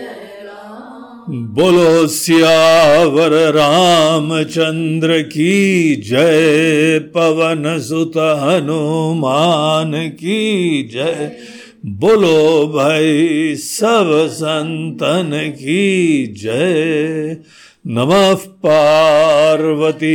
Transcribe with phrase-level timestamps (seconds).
[1.31, 11.37] बोलो, सियावर रामचंद्र की जय, पवन सुत हनुमान की जय।
[11.89, 17.37] बोलो भाई सब संतन की जय।
[17.87, 20.09] नमः पार्वती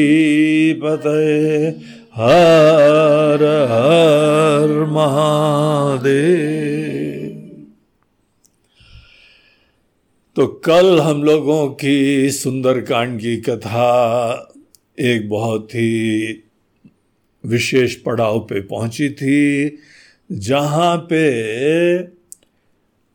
[0.73, 1.68] पतये।
[2.15, 5.91] हर हर महादेव।
[10.35, 14.53] तो कल हम लोगों की सुंदरकांड की कथा
[15.00, 16.27] एक बहुत ही
[17.45, 19.65] विशेष पड़ाव पे पहुँची थी।
[20.31, 21.25] जहाँ पे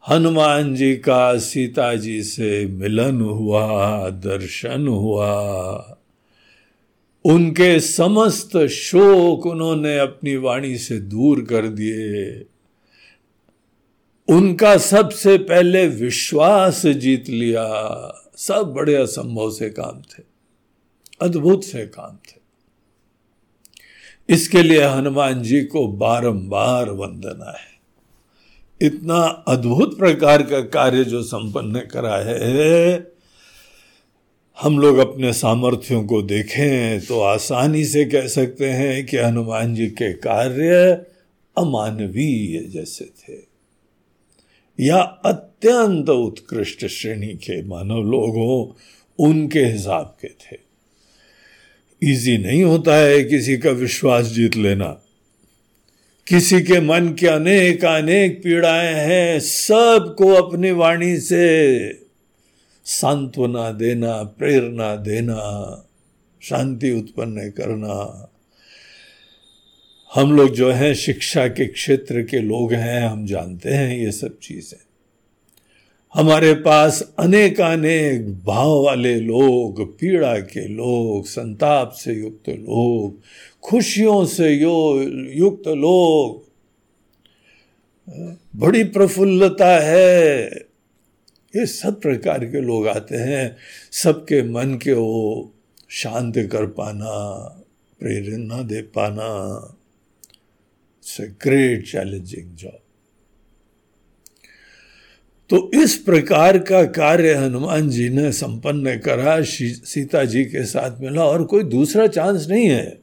[0.05, 5.33] हनुमान जी का सीता जी से मिलन हुआ, दर्शन हुआ,
[7.25, 12.45] उनके समस्त शोक उन्होंने अपनी वाणी से दूर कर दिए।
[14.29, 17.67] उनका सबसे पहले विश्वास जीत लिया।
[18.37, 20.23] सब बड़े असंभव से काम थे,
[21.21, 22.36] अद्भुत से काम थे।
[24.29, 27.75] इसके लिए हनुमान जी को बारंबार वंदना है।
[28.81, 29.19] इतना
[29.49, 33.07] अद्भुत प्रकार का कार्य जो संपन्न करा है,
[34.59, 39.87] हम लोग अपने सामर्थ्यों को देखें तो आसानी से कह सकते हैं कि हनुमान जी
[39.93, 40.93] के कार्य
[41.57, 43.39] अमानवीय जैसे थे,
[44.79, 48.37] या अत्यंत उत्कृष्ट श्रेणी के मानव लोग
[49.19, 50.66] उनके हिसाब के थे।
[52.03, 55.03] इजी नहीं होता है किसी का विश्वास जीत लेना।
[56.29, 61.93] किसी के मन के अनेक अनेक पीड़ाएँ हैं, सबको अपनी वाणी से
[62.85, 65.39] सांत्वना देना, प्रेरणा देना,
[66.43, 68.23] शांति उत्पन्न करना।
[70.15, 74.39] हम लोग जो हैं शिक्षा के क्षेत्र के लोग हैं, हम जानते हैं ये सब
[74.43, 74.86] चीज़ें।
[76.17, 83.21] हमारे पास अनेक अनेक भाव वाले लोग, पीड़ा के लोग, संताप से युक्त लोग,
[83.63, 86.47] खुशियों से यो, युक्त लोग।
[88.57, 90.47] बड़ी प्रफुल्लता है।
[91.57, 93.57] ये सब प्रकार के लोग आते हैं।
[93.93, 95.53] सबके मन के वो
[95.89, 97.39] शांत कर पाना,
[98.01, 99.59] प्रेरणा दे पाना
[100.99, 102.79] इट्स ग्रेट चैलेंजिंग जॉब
[105.51, 111.25] तो इस प्रकार का कार्य हनुमान जी ने संपन्न करा सीता जी के साथ मिला
[111.25, 112.99] और कोई दूसरा चांस नहीं है।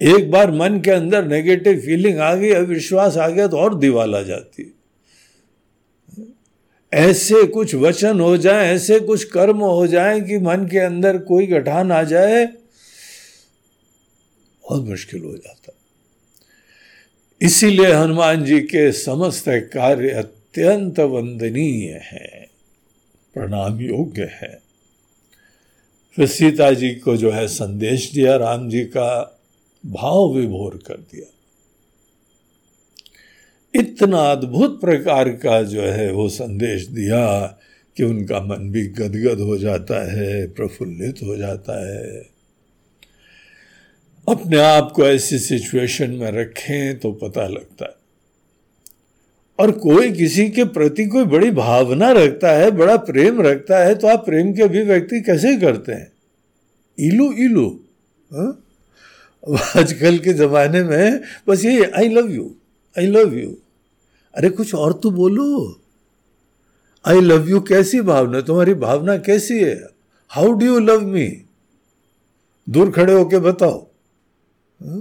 [0.00, 4.14] एक बार मन के अंदर नेगेटिव फीलिंग आ गई, अविश्वास आ गया तो और दीवाल
[4.14, 4.72] आ जाती।
[6.92, 11.46] ऐसे कुछ वचन हो जाए, ऐसे कुछ कर्म हो जाए कि मन के अंदर कोई
[11.46, 12.44] गठान आ जाए,
[14.64, 15.72] बहुत मुश्किल हो जाता।
[17.40, 19.44] इसीलिए हनुमान जी के समस्त
[19.74, 20.22] कार्य
[20.52, 22.50] अत्यंत वंदनीय है
[23.34, 24.62] प्रणाम योग्य है।
[26.16, 29.40] फिर सीता जी को जो है संदेश दिया, राम जी का
[29.86, 31.32] भाव विभोर कर दिया।
[33.80, 37.46] इतना अद्भुत प्रकार का जो है वो संदेश दिया
[37.96, 42.22] कि उनका मन भी गदगद हो जाता है, प्रफुल्लित हो जाता है।
[44.28, 48.01] अपने आप को ऐसी सिचुएशन में रखें तो पता लगता है।
[49.62, 54.08] और कोई किसी के प्रति कोई बड़ी भावना रखता है, बड़ा प्रेम रखता है तो
[54.08, 56.10] आप प्रेम के अभिव्यक्ति कैसे करते हैं?
[56.98, 57.68] इलू इलू
[58.30, 58.58] हाँ?
[59.76, 62.54] आजकल के जमाने में बस ये I love you
[62.96, 63.56] I love you
[64.34, 65.80] अरे, कुछ और तो बोलो।
[67.04, 68.40] आई लव यू कैसी भावना?
[68.40, 69.74] तुम्हारी भावना कैसी है?
[70.30, 71.26] How do you love me
[72.66, 75.00] दूर खड़े होके बताओ। हा?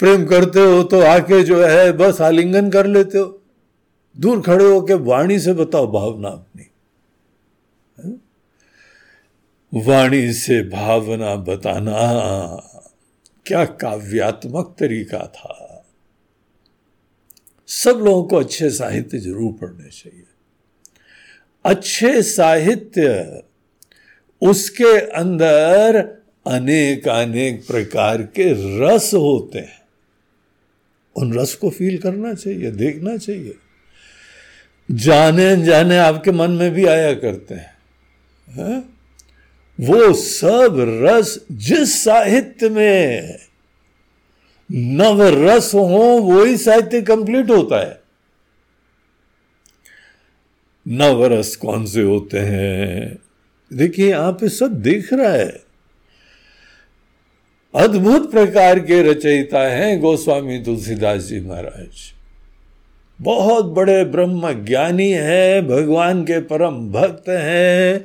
[0.00, 3.40] प्रेम करते हो तो आके जो है बस आलिंगन कर लेते हो।
[4.16, 6.70] दूर खड़े हो के वाणी से बताओ भावना अपनी।
[9.72, 12.00] वाणी से भावना बताना
[13.46, 15.84] क्या काव्यात्मक तरीका था?
[17.68, 20.24] सब लोगों को अच्छे साहित्य ज़रूर पढ़ने चाहिए।
[21.64, 23.42] अच्छे साहित्य
[24.42, 25.98] उसके अंदर
[26.46, 28.50] अनेक अनेक प्रकार के
[28.80, 29.83] रस होते हैं।
[31.16, 33.54] उन रस को फील करना चाहिए, देखना चाहिए।
[34.90, 37.74] जाने जाने आपके मन में भी आया करते हैं।
[38.48, 38.78] है?
[39.80, 43.36] वो सब रस जिस साहित्य में
[44.72, 48.00] नव रस हो, वही साहित्य कंप्लीट होता है।
[50.88, 53.18] नव रस कौन से होते हैं?
[53.72, 55.63] देखिए, यहाँ पे सब देख रहा है।
[57.74, 62.12] अद्भुत प्रकार के रचयिता हैं गोस्वामी तुलसीदास जी महाराज
[63.18, 68.04] बहुत बड़े ब्रह्म ज्ञानी हैं, भगवान के परम भक्त हैं,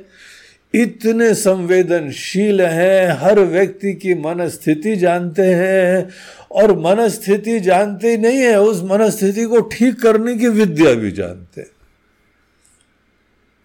[0.74, 6.08] इतने संवेदनशील हैं, हर व्यक्ति की मनस्थिति जानते हैं,
[6.50, 11.66] और मनस्थिति जानते नहीं है, उस मनस्थिति को ठीक करने की विद्या भी जानते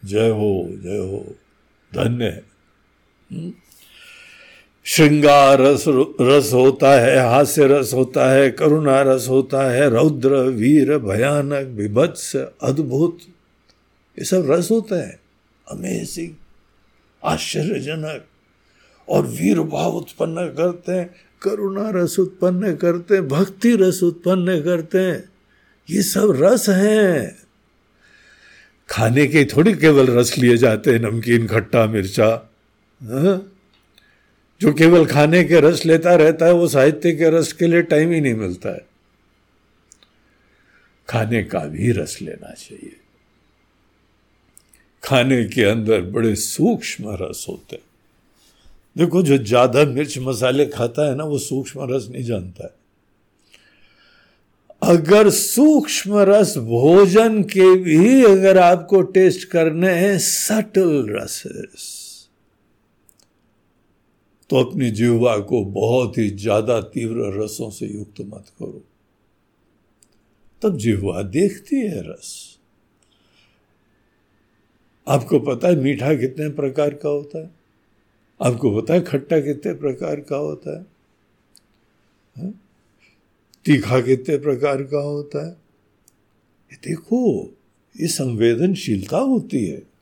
[0.03, 1.25] जय हो जय हो,
[1.91, 2.43] धन्य है।
[4.87, 5.85] श्रृंगार रस
[6.21, 12.35] रस होता है, हास्य रस होता है, करुणा रस होता है, रौद्र, वीर, भयानक, विभत्स,
[12.63, 13.17] अद्भुत।
[14.19, 15.19] ये सब रस होता है।
[15.71, 16.29] अमेजिंग
[17.23, 18.25] आश्चर्यजनक
[19.09, 24.97] और वीर भाव उत्पन्न करते हैं, करुणा रस उत्पन्न करते हैं, भक्ति रस उत्पन्न करते
[24.97, 25.29] हैं।
[25.89, 27.37] ये सब रस हैं।
[28.89, 32.49] खाने के थोड़ी केवल रस लिए जाते हैं, नमकीन, खट्टा, मिर्चा।
[33.03, 33.51] हाँ।
[34.61, 38.11] जो केवल खाने के रस लेता रहता है, वो साहित्य के रस के लिए टाइम
[38.11, 38.85] ही नहीं मिलता है।
[41.09, 42.95] खाने का भी रस लेना चाहिए।
[45.03, 47.83] खाने के अंदर बड़े सूक्ष्म रस होते हैं।
[48.97, 52.73] देखो, जो ज़्यादा मिर्च मसाले खाता है ना, वो सूक्ष्म रस नहीं जानता है।
[54.81, 61.94] अगर सूक्ष्म रस भोजन के भी अगर आपको टेस्ट करने हैं, सटल रसेस।
[64.49, 68.83] तो अपनी जीवा को बहुत ही ज़्यादा तीव्र रसों से युक्त मत करो।
[70.61, 72.59] तब जीवा देखती है रस।
[75.07, 77.51] आपको पता है मीठा कितने प्रकार का होता है?
[78.41, 80.85] आपको पता है खट्टा कितने प्रकार का होता है,
[82.35, 82.51] है?
[83.65, 85.57] तीखा कितने प्रकार का होता है?
[86.83, 87.19] देखो
[87.95, 89.94] ये संवेदनशीलता होती है।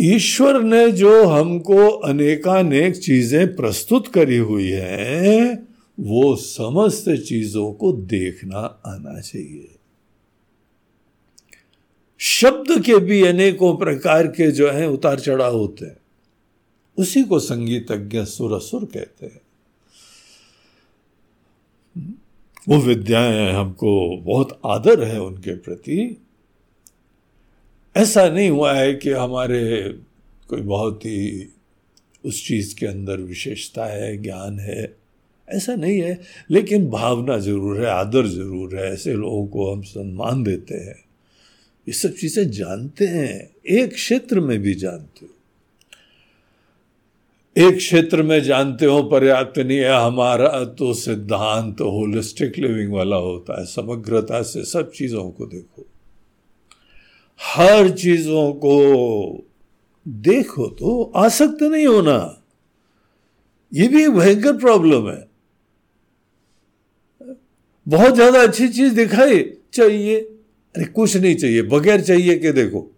[0.00, 5.68] ईश्वर ने जो हमको अनेकानेक चीज़ें प्रस्तुत करी हुई हैं,
[6.00, 9.68] वो समस्त चीज़ों को देखना आना चाहिए।
[12.18, 15.96] शब्द के भी अनेकों प्रकार के जो हैं, उतार चढ़ाव होते हैं।
[16.96, 19.40] उसी को संगीतज्ञ सुरसुर कहते हैं।
[22.68, 26.23] वो विद्याएँ हमको बहुत आदर है उनके प्रति।
[27.96, 29.94] ऐसा नहीं हुआ है कि हमारे
[30.48, 31.48] कोई बहुत ही
[32.24, 34.96] उस चीज़ के अंदर विशेषता है, ज्ञान है।
[35.48, 36.20] ऐसा नहीं है,
[36.50, 41.04] लेकिन भावना ज़रूर है, आदर ज़रूर है, ऐसे लोगों को हम सम्मान देते हैं।
[41.86, 45.30] ये सब चीज़ें जानते हैं, एक क्षेत्र में भी जानते हो।
[47.56, 53.16] एक क्षेत्र में जानते हो, पर्याप्त नहीं है, हमारा तो सिद्धांत तो होलिस्टिक लिविंग वाला
[53.16, 55.73] होता है, समग्रता से सब चीज़ों को देखो।
[57.40, 59.44] हर चीज़ों को
[60.06, 62.16] देखो तो आसक्त नहीं होना।
[63.72, 65.22] ये भी एक भयंकर प्रॉब्लम है।
[67.86, 69.42] बहुत ज़्यादा अच्छी चीज़ दिखाई
[69.74, 70.20] चाहिए।
[70.74, 72.90] अरे कुछ नहीं चाहिए, बगैर चाहिए कि देखो।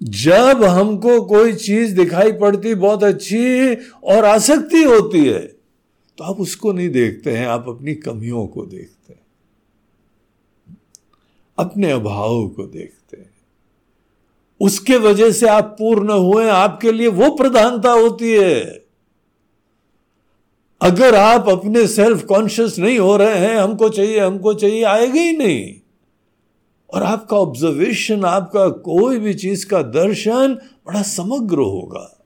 [0.00, 5.40] जब हमको कोई चीज़ दिखाई पड़ती बहुत अच्छी और आसक्ति होती है
[6.18, 8.97] तो आप उसको नहीं देखते हैं, आप अपनी कमियों को देखते
[11.58, 13.30] अपने अभाव को देखते हैं।
[14.60, 18.84] उसके वजह से आप पूर्ण हुए आपके लिए वो प्रधानता होती है।
[20.82, 25.36] अगर आप अपने सेल्फ कॉन्शियस नहीं हो रहे हैं, हमको चाहिए हमको चाहिए, आएगा ही
[25.36, 25.74] नहीं।
[26.94, 30.54] और आपका ऑब्जर्वेशन आपका कोई भी चीज़ का दर्शन
[30.86, 32.24] बड़ा समग्र होगा।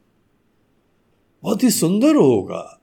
[1.42, 2.80] बहुत ही सुंदर होगा।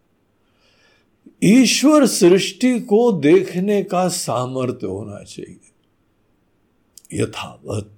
[1.44, 5.69] ईश्वर सृष्टि को देखने का सामर्थ्य होना चाहिए।
[7.12, 7.92] यथावत।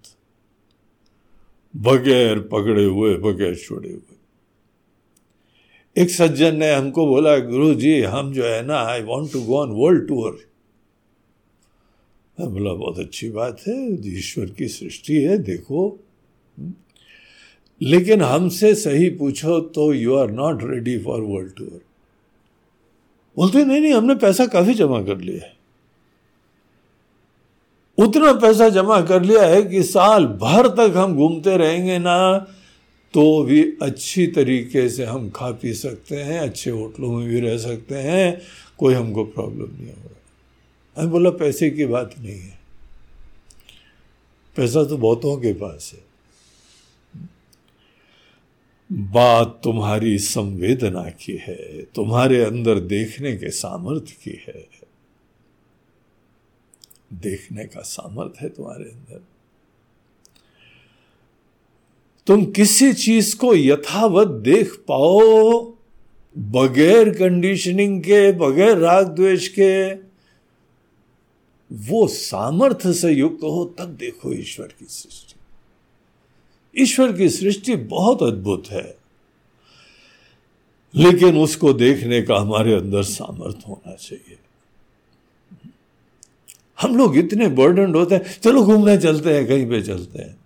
[1.74, 4.18] बगैर पकड़े हुए, बगैर छोड़े हुए।
[5.96, 9.58] एक सज्जन ने हमको बोला गुरु जी हम जो है ना I want to go
[9.58, 10.40] on world tour
[12.38, 13.76] बोला, बहुत अच्छी बात है,
[14.08, 16.00] ईश्वर की सृष्टि है, देखो।
[17.82, 21.82] लेकिन हमसे सही पूछो तो you are not ready for world tour
[23.38, 25.54] बोलते, नहीं नहीं, हमने पैसा काफ़ी जमा कर लिया है।
[28.02, 32.48] उतना पैसा जमा कर लिया है कि साल भर तक हम घूमते रहेंगे ना
[33.14, 37.58] तो भी अच्छी तरीके से हम खा पी सकते हैं, अच्छे होटलों में भी रह
[37.58, 38.42] सकते हैं,
[38.78, 42.60] कोई हमको प्रॉब्लम नहीं होगा। मैं बोला, पैसे की बात नहीं है।
[44.56, 46.12] पैसा तो बहुतों के पास है।
[48.92, 54.81] बात तुम्हारी संवेदना की है, तुम्हारे अंदर देखने के सामर्थ्य की है।
[57.14, 59.22] देखने का सामर्थ्य है तुम्हारे अंदर।
[62.28, 65.62] तुम किसी चीज़ को यथावत देख पाओ,
[66.38, 69.92] बगैर कंडीशनिंग के, बगैर राग द्वेष के।
[71.72, 75.34] वो सामर्थ्य से युक्त हो, तब देखो ईश्वर की सृष्टि।
[76.76, 78.98] ईश्वर की सृष्टि बहुत अद्भुत है,
[80.96, 84.38] लेकिन उसको देखने का हमारे अंदर सामर्थ्य होना चाहिए।
[86.82, 90.40] हम लोग इतने बर्डन होते हैं। चलो घूमने चलते हैं, कहीं पे चलते हैं।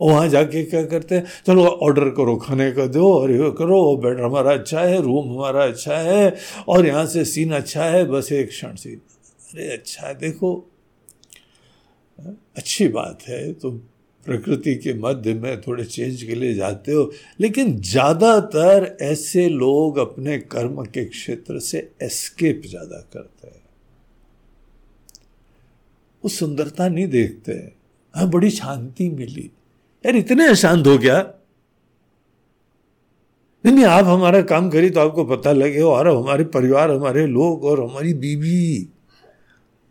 [0.00, 1.24] वहाँ जाके क्या करते हैं?
[1.46, 5.64] चलो ऑर्डर करो, खाने का दो और ये करो बेड हमारा अच्छा है रूम हमारा
[5.64, 6.34] अच्छा है,
[6.68, 9.00] और यहाँ से सीन अच्छा है, बस एक क्षण सीन
[9.50, 10.54] अरे अच्छा है, देखो।
[12.56, 13.76] अच्छी बात है, तुम
[14.26, 20.38] प्रकृति के मध्य में थोड़े चेंज के लिए जाते हो, लेकिन ज़्यादातर ऐसे लोग अपने
[20.38, 23.59] कर्म के क्षेत्र से एस्केप ज़्यादा करते हैं।
[26.24, 27.52] वो सुंदरता नहीं देखते।
[28.14, 29.50] हाँ बड़ी शांति मिली।
[30.04, 31.18] यार, इतने अशांत हो गया।
[33.64, 37.64] नहीं नहीं, आप हमारा काम करिए तो आपको पता लगे, और हमारे परिवार, हमारे लोग,
[37.64, 38.88] और हमारी बीवी।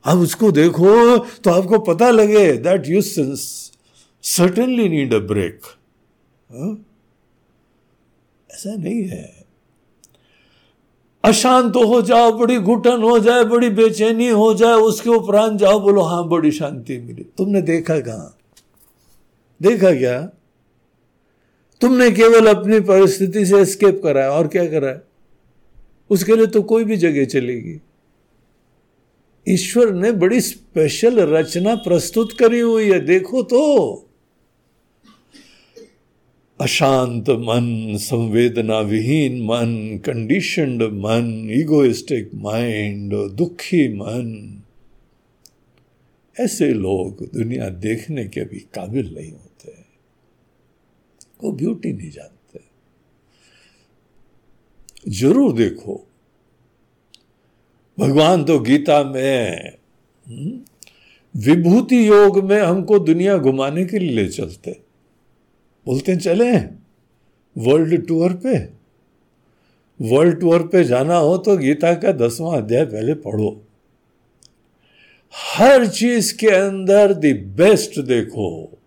[0.06, 5.62] आप उसको देखो तो आपको पता लगे that you certainly need a break
[8.50, 9.39] ऐसा नहीं है।
[11.24, 16.02] अशांत हो जाओ, बड़ी घुटन हो जाए, बड़ी बेचैनी हो जाए, उसके उपरांत जाओ, बोलो
[16.02, 18.38] हाँ बड़ी शांति मिली। तुमने देखा कहा?
[19.62, 20.22] देखा क्या?
[21.82, 25.04] तुमने केवल अपनी परिस्थिति से एस्केप करा है और क्या करा है
[26.10, 27.82] उसके लिए तो कोई भी जगह चलेगी।
[29.48, 34.09] ईश्वर ने बड़ी स्पेशल रचना प्रस्तुत करी हुई है, देखो तो।
[36.62, 44.62] अशांत मन संवेदना विहीन मन कंडीशनड मन इगोइस्टिक माइंड दुखी मन।
[46.40, 49.72] ऐसे लोग दुनिया देखने के भी काबिल नहीं होते।
[51.44, 52.60] वो ब्यूटी नहीं जानते।
[55.12, 56.08] ज़रूर देखो।
[58.00, 59.72] भगवान तो गीता में
[60.30, 60.60] हम्म,
[61.36, 64.89] विभूति योग में हमको दुनिया घुमाने के लिए ले चलते।
[65.90, 66.58] बोलते चले।
[67.58, 68.58] वर्ल्ड टूर पे।
[70.02, 73.64] वर्ल्ड टूर पे जाना हो तो गीता का दसवां अध्याय पहले पढ़ो।
[75.36, 77.26] हर चीज़ के अंदर द
[77.58, 78.78] बेस्ट देखो।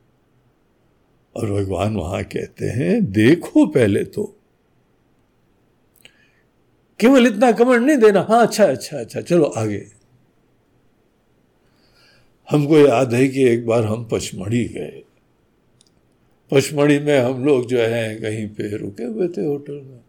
[1.36, 4.36] और भगवान वहाँ कहते हैं, देखो पहले तो।
[7.00, 9.86] केवल इतना कमेंट नहीं देना। हाँ अच्छा अच्छा अच्छा चलो आगे।
[12.50, 15.02] हमको याद है कि एक बार हम पचमढ़ी गए।
[16.52, 20.00] पचमढ़ी में हम लोग जो है, कहीं पे रुके हुए थे होटल में।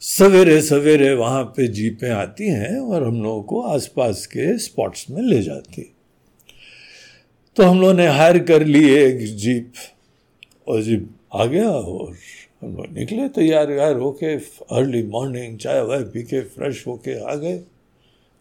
[0.00, 5.22] सवेरे सवेरे वहाँ पे जीपें आती हैं और हम लोगों को आसपास के स्पॉट्स में
[5.22, 5.92] ले जाती।
[7.56, 9.72] तो हम लोगों ने हायर कर ली एक जीप
[10.68, 12.16] और जीप आ गया और
[12.62, 14.36] हम लोग निकले तैयार व्यार होके
[14.76, 17.58] अर्ली मॉर्निंग चाय वाय पी के फ्रेश होके आ गए।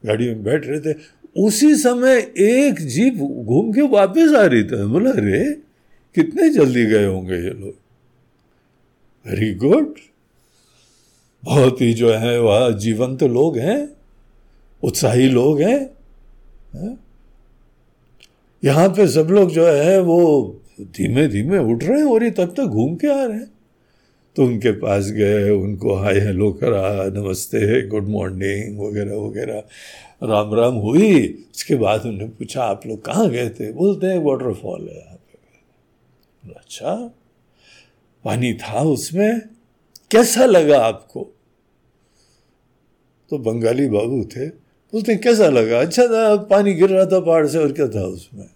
[0.06, 0.98] गाड़ी में बैठ रहे थे।
[1.38, 5.69] उसी समय एक जीप घूम के वापस आ रही थी। बोला रे
[6.16, 7.76] कितने जल्दी गए होंगे ये लोग?
[9.30, 9.96] वेरी गुड
[11.46, 13.90] बहुत ही जो है, वह जीवंत लोग हैं,
[14.84, 15.90] उत्साही लोग हैं,
[16.76, 16.98] है?
[18.64, 22.54] यहाँ पे सब लोग जो है, वो धीमे धीमे उठ रहे हैं और ये तब
[22.58, 23.52] तक घूम के आ रहे हैं।
[24.36, 29.64] तो उनके पास गए, उनको हाय हेलो करा, नमस्ते, गुड मॉर्निंग, वगैरह वगैरह।
[30.24, 33.72] राम राम हुई, उसके बाद उन्होंने पूछा, आप लोग कहाँ गए थे?
[33.72, 35.19] बोलते हैं, वाटरफॉल है
[36.48, 37.12] अच्छा?
[38.26, 39.42] पानी था उसमें?
[40.12, 41.36] कैसा लगा आपको?
[43.30, 44.48] तो बंगाली बाबू थे।
[44.94, 45.80] बोलते, कैसा लगा?
[45.80, 48.50] अच्छा था, पानी गिर रहा था पहाड़ से और क्या था उसमें?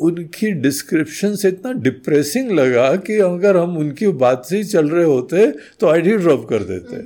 [0.00, 5.04] उनकी डिस्क्रिप्शन से इतना डिप्रेसिंग लगा कि अगर हम उनकी बात से ही चल रहे
[5.04, 6.96] होते तो आईडी ड्रॉप कर देते।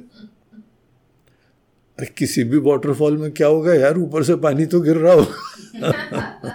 [1.98, 3.98] अरे, किसी भी वाटरफॉल में क्या होगा यार?
[3.98, 5.38] ऊपर से पानी तो गिर रहा होगा।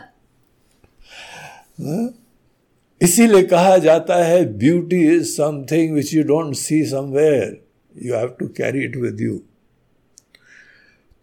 [1.81, 2.18] हाँ?
[3.01, 7.61] इसीलिए कहा जाता है beauty is something which you don't see somewhere
[7.95, 9.39] you have to carry it with you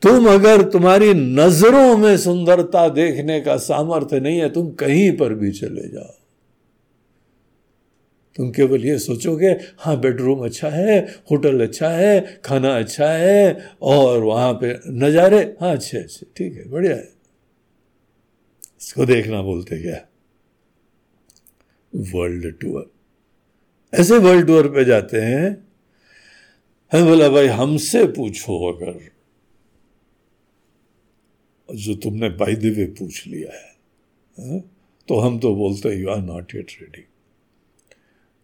[0.03, 5.51] तुम अगर तुम्हारी नज़रों में सुंदरता देखने का सामर्थ्य नहीं है, तुम कहीं पर भी
[5.53, 6.13] चले जाओ।
[8.37, 10.99] तुम केवल ये सोचोगे हाँ बेडरूम अच्छा है
[11.31, 16.69] होटल अच्छा है, खाना अच्छा है, और वहाँ पे नज़ारे हाँ अच्छे अच्छे ठीक है,
[16.71, 17.09] बढ़िया है।
[18.81, 20.01] इसको देखना बोलते क्या?
[21.97, 22.93] वर्ल्ड टूर
[23.95, 25.69] ऐसे वर्ल्ड टूर पे जाते हैं।
[26.93, 29.17] हम बोला, भाई, हमसे पूछो अगर।
[31.75, 33.77] जो तुमने बाई दिवे पूछ लिया है,
[34.41, 34.59] हा?
[35.09, 37.05] तो हम तो बोलते you are not yet ready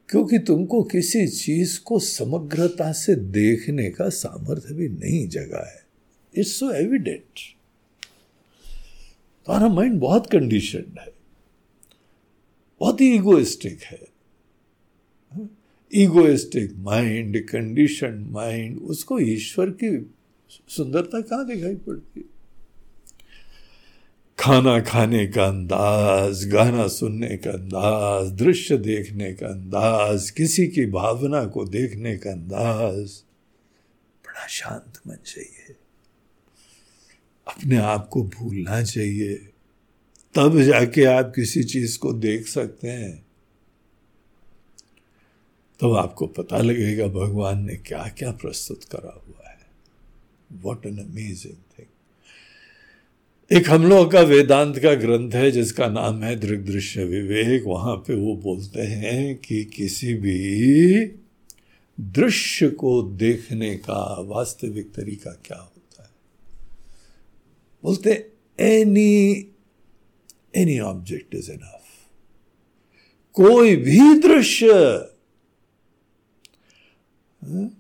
[0.09, 5.85] क्योंकि तुमको किसी चीज़ को समग्रता से देखने का सामर्थ्य भी नहीं जगा है।
[6.37, 7.41] इट्स सो एविडेंट
[9.47, 11.22] तुम्हारा माइंड बहुत कंडीशन है।
[12.83, 14.09] बहुत ही इगोइस्टिक है।
[15.95, 20.13] इगोइस्टिक माइंड कंडीशन माइंड उसको ईश्वर की
[20.69, 22.31] सुंदरता कहाँ दिखाई पड़ती?
[24.39, 31.45] खाना खाने का अंदाज, गाना सुनने का अंदाज, दृश्य देखने का अंदाज, किसी की भावना
[31.45, 33.23] को देखने का अंदाज,
[34.25, 35.75] बड़ा शांत मन चाहिए।
[37.49, 39.52] अपने आप को भूलना चाहिए।
[40.35, 43.27] तब जाके आप किसी चीज़ को देख सकते हैं।
[45.81, 49.59] तो आपको पता लगेगा भगवान ने क्या क्या प्रस्तुत करा हुआ है।
[50.53, 51.87] वॉट एन अमेजिंग थिंग
[53.53, 57.97] एक हम लोगों का वेदांत का ग्रंथ है जिसका नाम है दृग दृश्य विवेक। वहाँ
[57.97, 61.05] पे वो बोलते हैं कि किसी भी
[62.01, 66.11] दृश्य को देखने का वास्तविक तरीका क्या होता है?
[67.83, 69.52] बोलते any
[70.55, 71.79] any object is enough
[73.37, 74.73] कोई भी दृश्य
[77.43, 77.71] हाँ,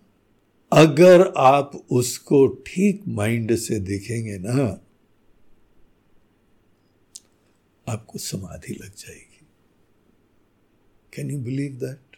[0.73, 4.65] अगर आप उसको ठीक माइंड से देखेंगे ना
[7.87, 9.47] आपको समाधि लग जाएगी।
[11.13, 12.17] कैन यू बिलीव दैट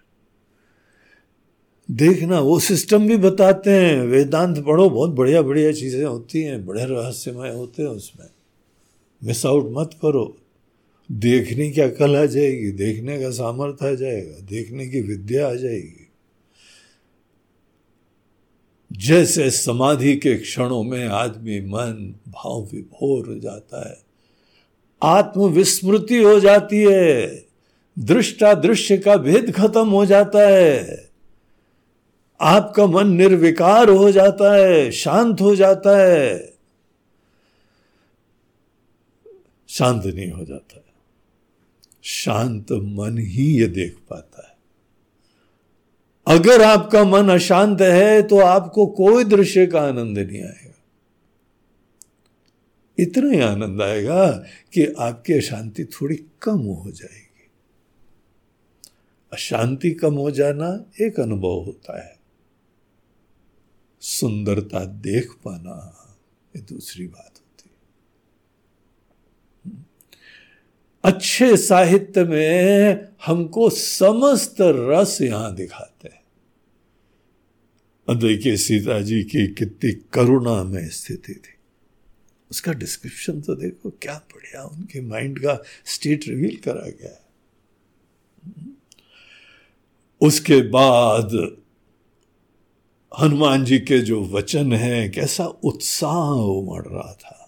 [1.89, 6.85] देखना वो सिस्टम भी बताते हैं। वेदांत पढ़ो बहुत बढ़िया बढ़िया चीज़ें होती हैं बड़े
[6.85, 8.27] रहस्यमय होते हैं उसमें।
[9.23, 10.25] मिस आउट मत करो।
[11.11, 16.01] देखने की अकल आ जाएगी, देखने का सामर्थ्य आ जाएगा, देखने की विद्या आ जाएगी।
[18.91, 23.97] जैसे समाधि के क्षणों में आदमी मन भाव विभोर हो जाता है,
[25.03, 27.45] आत्मविस्मृति हो जाती है
[27.97, 31.09] दृष्टा दृश्य का भेद खत्म हो जाता है,
[32.41, 36.55] आपका मन निर्विकार हो जाता है, शांत हो जाता है,
[39.69, 40.83] शांत नहीं हो जाता है।
[42.05, 44.55] शांत मन ही ये देख पाता है।
[46.27, 50.71] अगर आपका मन अशांत है तो आपको कोई दृश्य का आनंद नहीं आएगा।
[52.99, 54.31] इतना ही आनंद आएगा
[54.73, 57.49] कि आपकी अशांति थोड़ी कम हो जाएगी।
[59.33, 60.69] अशांति कम हो जाना
[61.01, 62.17] एक अनुभव होता है।
[64.03, 65.77] सुंदरता देख पाना
[66.57, 67.75] ये दूसरी बात होती है
[71.05, 76.25] अच्छे साहित्य में हमको समस्त रस यहाँ दिखाते हैं।
[78.19, 81.55] देखिए सीता जी की कितनी करुणा में स्थिति थी।
[82.51, 87.25] उसका डिस्क्रिप्शन तो देखो, क्या बढ़िया उनके माइंड का स्टेट रिवील करा गया है।
[90.21, 91.57] उसके बाद
[93.21, 97.44] हनुमान जी के जो वचन हैं, कैसा उत्साह उमड़ रहा था।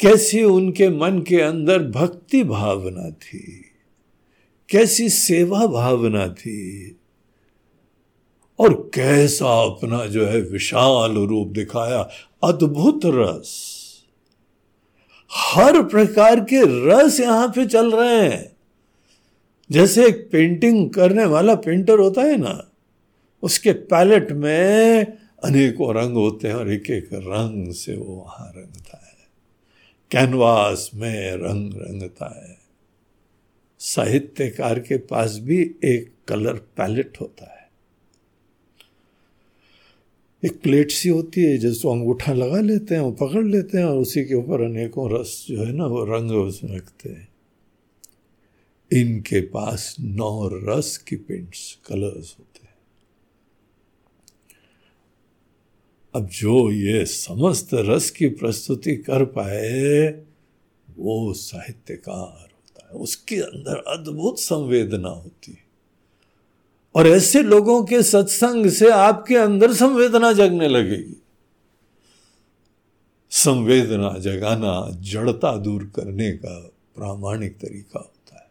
[0.00, 3.64] कैसी उनके मन के अंदर भक्ति भावना थी,
[4.68, 6.96] कैसी सेवा भावना थी,
[8.58, 12.08] और कैसा अपना जो है विशाल रूप दिखाया,
[12.44, 13.76] अद्भुत रस।
[15.32, 18.56] हर प्रकार के रस यहाँ पे चल रहे हैं।
[19.70, 22.70] जैसे एक पेंटिंग करने वाला पेंटर होता है ना,
[23.42, 25.04] उसके पैलेट में
[25.44, 28.89] अनेकों रंग होते हैं और एक एक रंग से वो वहाँ रंगता
[30.10, 32.58] कैनवास में रंग रंगता है।
[33.78, 37.70] साहित्यकार के पास भी एक कलर पैलेट होता है।
[40.44, 43.96] एक प्लेट सी होती है, जिसको अंगूठा लगा लेते हैं, वो पकड़ लेते हैं और
[43.96, 47.28] उसी के ऊपर अनेकों रस जो है ना, वो रंग उसमें रखते हैं।
[48.92, 52.74] इनके पास नौ रस की पेंट्स कलर्स होते हैं
[56.14, 60.08] अब जो ये समस्त रस की प्रस्तुति कर पाए,
[60.98, 65.64] वो साहित्यकार होता है। उसके अंदर अद्भुत संवेदना होती है।
[66.94, 71.22] और ऐसे लोगों के सत्संग से आपके अंदर संवेदना जगने लगेगी।
[73.30, 78.50] संवेदना जगाना जड़ता दूर करने का प्रामाणिक तरीका होता है।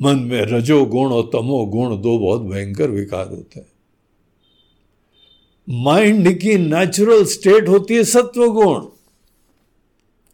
[0.00, 3.71] मन में रजो गुण और तमो गुण दो बहुत भयंकर विकार होते हैं।
[5.68, 8.86] माइंड की नेचुरल स्टेट होती है सत्व गुण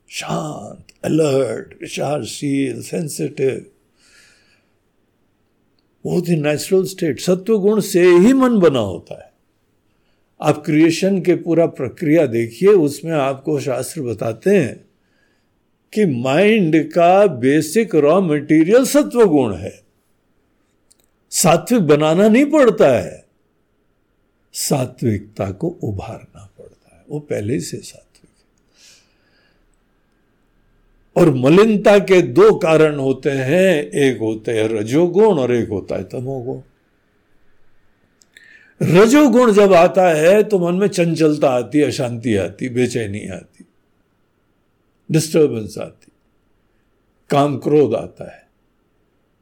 [0.09, 3.67] शांत, अलर्ट, विचारशील, सेंसिटिव।
[6.05, 9.33] बहुत ही नेचुरल स्टेट सत्व गुण से ही मन बना होता है।
[10.41, 14.85] आप क्रिएशन के पूरा प्रक्रिया देखिए, उसमें आपको शास्त्र बताते हैं
[15.93, 19.83] कि माइंड का बेसिक रॉ मटेरियल सत्व गुण है।
[21.31, 23.28] सात्विक बनाना नहीं पड़ता है।
[24.59, 28.07] सात्विकता को उभारना पड़ता है। वो पहले से सात्विक
[31.17, 36.05] और मलिनता के दो कारण होते हैं। एक होते हैं रजोगुण और एक होता है
[36.05, 36.61] तमोगुण।
[38.81, 43.65] रजोगुण जब आता है तो मन में चंचलता आती, अशांति आती, बेचैनी आती
[45.11, 46.13] डिस्टर्बेंस आती,
[47.31, 48.47] काम क्रोध आता है।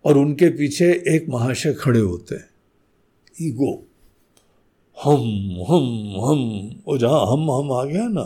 [0.05, 2.49] और उनके पीछे एक महाशय खड़े होते हैं,
[3.43, 3.73] ईगो।
[4.99, 5.23] हम
[5.69, 5.87] हम
[6.21, 6.41] हम।
[6.87, 8.23] वो जहाँ हम हम आ गया ना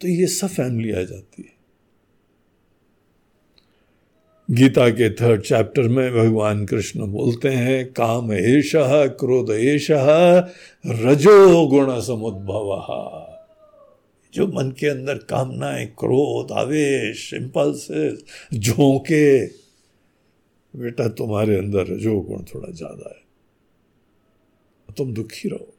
[0.00, 1.52] तो ये सब फैमिली आ जाती है।
[4.48, 12.00] गीता के थर्ड चैप्टर में भगवान कृष्ण बोलते हैं, काम एश क्रोध एश रजो गुण
[12.02, 12.70] समुद्भव।
[14.34, 17.86] जो मन के अंदर कामनाएँ, क्रोध, आवेश इम्पल्स
[18.54, 19.46] झोंके,
[20.74, 23.22] बेटा तुम्हारे अंदर रजो गुण थोड़ा ज़्यादा है।
[24.96, 25.74] तुम दुखी रहोगे।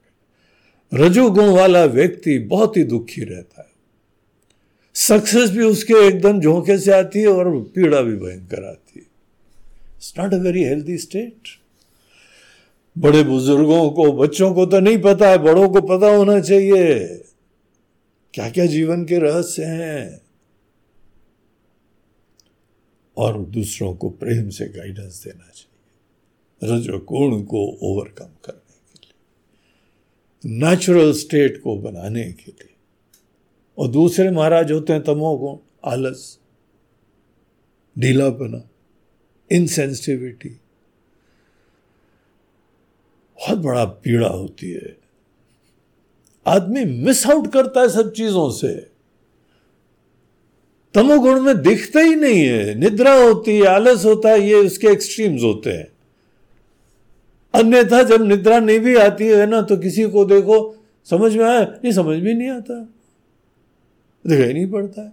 [1.04, 3.76] रजोगुण वाला व्यक्ति बहुत ही दुखी रहता है।
[4.94, 9.06] सक्सेस भी उसके एकदम झोंके से आती है और पीड़ा भी भयंकर आती है।
[9.96, 11.34] It's not a very healthy state
[12.98, 17.08] बड़े बुज़ुर्गों को, बच्चों को तो नहीं पता है, बड़ों को पता होना चाहिए।
[18.34, 20.22] क्या क्या जीवन के रहस्य हैं?
[23.18, 28.65] और दूसरों को प्रेम से गाइडेंस देना चाहिए। रजोगुण को ओवरकम करने।
[30.46, 32.74] नेचुरल स्टेट को बनाने के लिए।
[33.78, 35.58] और दूसरे महाराज होते हैं तमोगुण
[35.92, 36.40] आलस,
[38.00, 38.70] ढीलापना
[39.52, 40.50] इनसेंसिटिविटी
[43.36, 44.98] बहुत बड़ा पीड़ा होती है।
[46.48, 48.76] आदमी मिस आउट करता है सब चीज़ों से।
[50.94, 55.44] तमोगुण में दिखता ही नहीं है। निद्रा होती है, आलस होता है, ये उसके एक्सट्रीम्स
[55.44, 55.95] होते हैं।
[57.56, 61.62] अन्यथा जब निद्रा नहीं भी आती है ना तो किसी को देखो, समझ में आया?
[61.62, 62.82] नहीं, समझ भी नहीं आता।
[64.28, 65.12] दिखाई नहीं पड़ता है।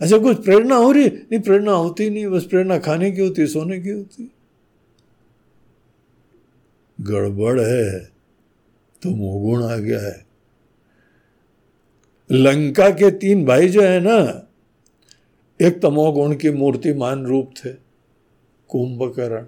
[0.00, 1.08] अच्छा कुछ प्रेरणा हो रही?
[1.08, 4.32] नहीं, प्रेरणा होती नहीं, बस प्रेरणा खाने की होती, सोने की होती।
[7.00, 8.00] गड़बड़ है
[9.02, 10.26] तो मोगुण आ गया है।
[12.32, 14.46] लंका के तीन भाई जो है ना,
[15.60, 17.72] एक तमोगुण की मूर्तिमान रूप थे,
[18.68, 19.44] कुंभकर्ण।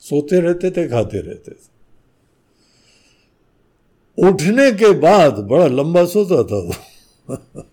[0.00, 1.78] सोते रहते थे, खाते रहते थे।
[4.28, 6.74] उठने के बाद, बड़ा लंबा सोता था वो।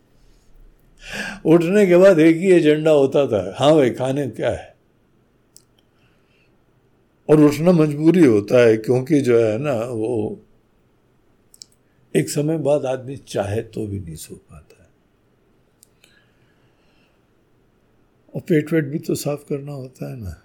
[1.45, 4.75] उठने के बाद एक ही एजेंडा होता था हाँ भाई, खाने क्या है?
[7.29, 10.39] और उठना मजबूरी होता है, क्योंकि जो है ना, वो
[12.15, 14.89] एक समय बाद आदमी चाहे तो भी नहीं सो पाता है।
[18.35, 20.44] और पेट वेट भी तो साफ़ करना होता है ना।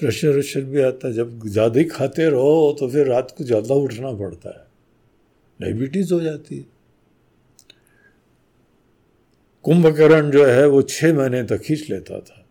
[0.00, 3.74] प्रेशर वेशर भी आता है। जब ज़्यादा ही खाते रहो तो फिर रात को ज़्यादा
[3.76, 4.66] उठना पड़ता है।
[5.60, 6.64] डायबिटीज़ हो जाती है।
[9.64, 12.44] कुंभकर्ण जो है वो छह महीने तक खींच लेता था।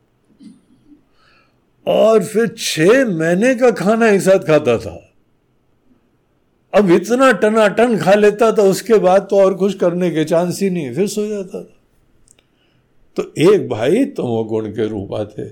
[1.88, 4.96] और फिर छह महीने का खाना एक साथ खाता था।
[6.74, 10.62] अब इतना टना टन खा लेता था, उसके बाद तो और कुछ करने के चांस
[10.62, 11.76] ही नहीं, फिर सो जाता था।
[13.18, 15.50] तो एक भाई तमोगुण के रूप आते।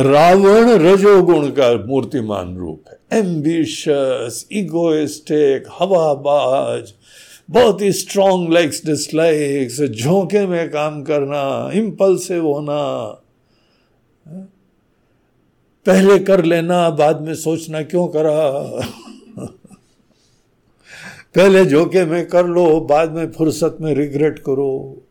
[0.00, 6.92] रावण रजोगुण का मूर्तिमान रूप है। एम्बिशस इगोइस्टिक हवाबाज,
[7.50, 13.06] बहुत ही स्ट्रॉन्ग लाइक्स डिसलाइक्स झोंके में काम करना इम्पल्सिव होना।
[15.86, 18.50] पहले कर लेना, बाद में सोचना क्यों करा?
[21.34, 25.02] पहले झोंके में कर लो, बाद में फुर्सत में रिग्रेट करो।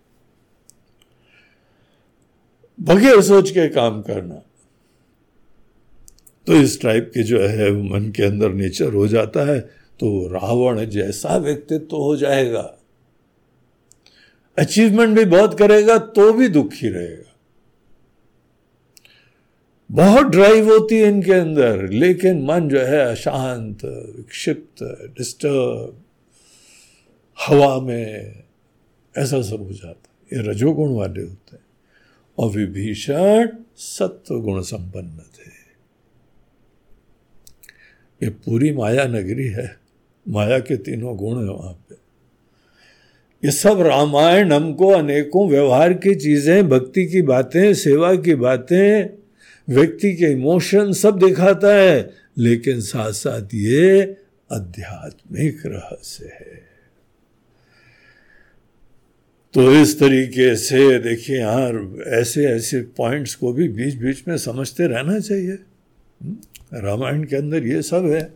[2.81, 4.41] बगैर सोच के काम करना।
[6.49, 9.59] तो इस टाइप के जो है मन के अंदर नेचर हो जाता है
[9.99, 12.77] तो रावण जैसा व्यक्तित्व तो हो जाएगा।
[14.57, 17.35] अचीवमेंट भी बहुत करेगा तो भी दुखी रहेगा।
[19.91, 24.83] बहुत ड्राइव होती है इनके अंदर, लेकिन मन जो है अशांत, विक्षिप्त
[25.17, 26.03] डिस्टर्ब
[27.47, 28.35] हवा में
[29.17, 31.65] ऐसा सब हो जाता है। ये रजोगुण वाले होते हैं।
[32.37, 35.25] और विभीषण सत्व गुण संपन्न।
[38.21, 39.75] ये पूरी माया नगरी है।
[40.25, 41.95] माया के तीनों गुण है वहाँ पे।
[43.43, 49.09] ये सब रामायण हमको अनेकों व्यवहार की चीज़ें भक्ति की बातें सेवा की बातें
[49.67, 54.17] व्यक्ति के इमोशन सब दिखाता है लेकिन साथ साथ ये
[54.49, 56.57] आध्यात्मिक रहस्य है।
[59.53, 64.87] तो इस तरीके से देखिए यहाँ ऐसे ऐसे पॉइंट्स को भी बीच बीच में समझते
[64.87, 66.35] रहना चाहिए। हम्म,
[66.73, 68.33] रामायण के अंदर ये सब है।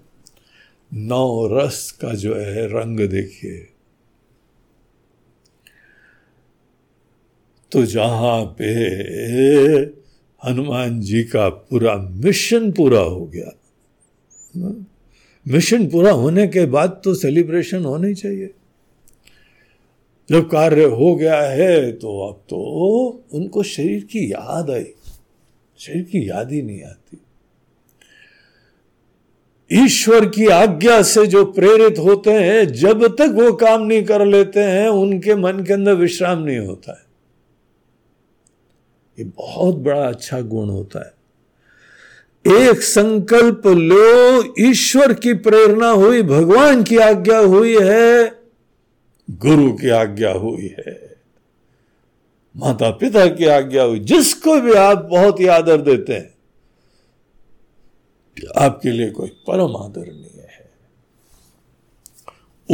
[0.94, 3.70] नौ रस का जो है, रंग देखिए।
[7.72, 8.66] तो जहाँ पे
[10.48, 13.52] हनुमान जी का पूरा मिशन पूरा हो गया।
[15.48, 18.54] मिशन पूरा होने के बाद तो सेलिब्रेशन होनी चाहिए।
[20.30, 22.58] जब कार्य हो गया है तो अब तो
[23.34, 24.86] उनको शरीर की याद आई।
[25.78, 27.18] शरीर की याद ही नहीं आती।
[29.74, 34.60] ईश्वर की आज्ञा से जो प्रेरित होते हैं, जब तक वो काम नहीं कर लेते
[34.60, 37.06] हैं, उनके मन के अंदर विश्राम नहीं होता है।
[39.20, 41.14] ये बहुत बड़ा अच्छा गुण होता है।
[42.70, 48.32] एक संकल्प लो, ईश्वर की प्रेरणा हुई, भगवान की आज्ञा हुई है,
[49.32, 51.16] गुरु की आज्ञा हुई है
[52.58, 56.33] माता पिता की आज्ञा हुई, जिसको भी आप बहुत ही आदर देते हैं।
[58.58, 60.72] आपके लिए कोई परम आदरणीय है।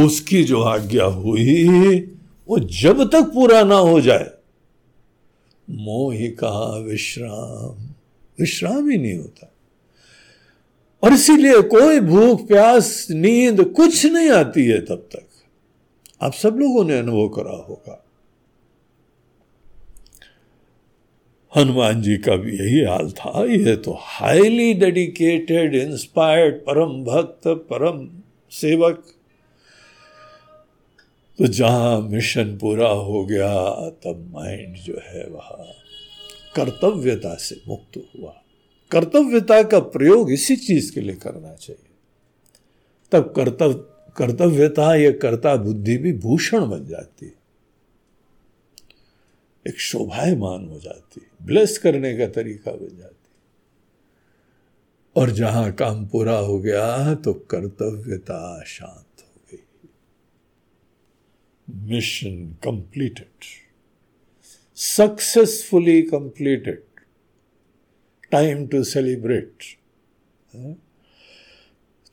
[0.04, 1.68] उसकी जो आज्ञा हुई,
[2.48, 4.30] वो जब तक पूरा ना हो जाए
[5.70, 7.88] मोहिका विश्राम।
[8.40, 9.52] विश्राम ही नहीं होता।
[11.02, 15.26] और इसीलिए कोई भूख, प्यास, नींद कुछ नहीं आती है तब तक।
[16.22, 18.04] आप सब लोगों ने अनुभव करा होगा।
[21.56, 28.22] हनुमान जी का भी यही हाल था। ये तो हाईली डेडिकेटेड इंस्पायर्ड परम भक्त, परम
[28.50, 29.04] सेवक।
[31.38, 35.74] तो जहाँ मिशन पूरा हो गया, तब माइंड जो है वह
[36.56, 38.42] कर्तव्यता से मुक्त हुआ।
[38.90, 41.90] कर्तव्यता का प्रयोग इसी चीज़ के लिए करना चाहिए।
[43.12, 43.84] तब कर्तव्य,
[44.16, 47.39] कर्तव्यता या कर्ता बुद्धि भी भूषण बन जाती है।
[49.66, 53.16] एक शोभायमान हो जाती, ब्लेस करने का तरीका बन जाती।
[55.16, 59.62] और जहाँ काम पूरा हो गया तो कर्तव्यता शांत हो गई।
[61.90, 63.44] Mission completed
[64.76, 66.82] successfully completed
[68.32, 69.64] time to celebrate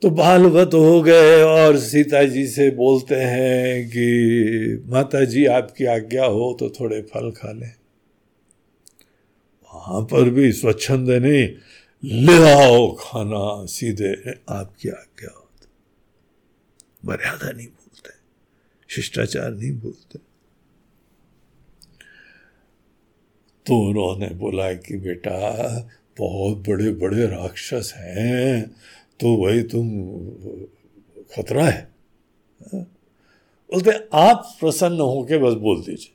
[0.02, 6.24] तो बालवत हो गए और सीता जी से बोलते हैं कि माता जी आपकी आज्ञा
[6.24, 7.72] हो तो थोड़े फल खा लें।
[9.64, 11.48] वहाँ पर भी स्वच्छंद नहीं
[12.02, 14.14] ले आओ खाना, सीधे
[14.50, 15.44] आपकी आज्ञा हो
[17.04, 18.10] मर्यादा नहीं भूलते,
[18.88, 20.18] शिष्टाचार नहीं भूलते।
[23.66, 25.38] तो उन्होंने बोला कि बेटा,
[26.18, 28.70] बहुत बड़े बड़े राक्षस हैं
[29.20, 29.88] तो वही तुम
[31.32, 31.88] खतरा है?
[32.74, 36.14] बोलते आप प्रसन्न होके बस बोल दीजिए।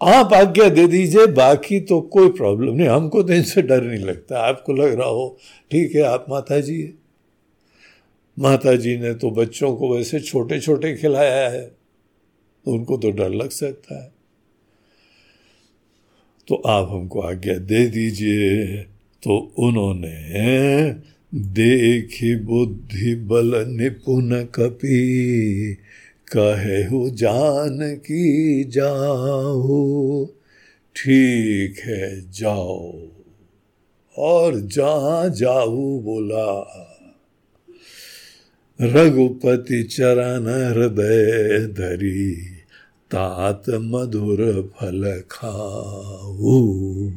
[0.00, 4.40] आप आज्ञा दे दीजिए, बाकी तो कोई प्रॉब्लम नहीं। हमको तो इनसे डर नहीं लगता।
[4.40, 5.38] आपको लग रहा हो,
[5.70, 6.92] ठीक है, आप माता जी है।
[8.38, 11.64] माता जी ने तो बच्चों को वैसे छोटे छोटे खिलाया है
[12.66, 14.12] तो उनको तो डर लग सकता है।
[16.48, 18.82] तो आप हमको आज्ञा दे दीजिए।
[19.22, 20.90] तो उन्होंने
[21.34, 25.74] देखी बुद्धि बल निपुण कपी,
[26.36, 30.26] कहे हो जान की जाओ।
[30.96, 33.08] ठीक है, जाओ
[34.16, 36.76] और जहाँ जाऊ बोला।
[38.80, 42.34] रघुपति चरण हृदय धरी,
[43.10, 47.08] तात मधुर फल खाऊ।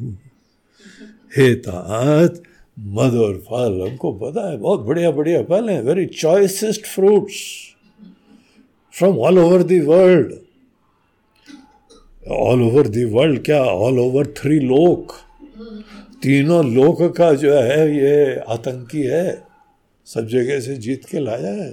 [1.36, 2.42] हे तात
[2.76, 7.36] मधुर फल, हमको पता है, बहुत बढ़िया बढ़िया फल हैं very choicest fruits
[8.94, 10.32] from all over the world
[12.30, 15.12] all over the world क्या ऑल ओवर थ्री लोक,
[16.22, 19.42] तीनों लोक का जो है, ये आतंकी है,
[20.06, 21.72] सब जगह से जीत के लाया है।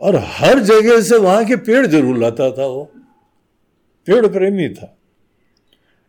[0.00, 2.84] और हर जगह से वहाँ के पेड़ ज़रूर लाता था वो,
[4.08, 4.92] पेड़ प्रेमी था।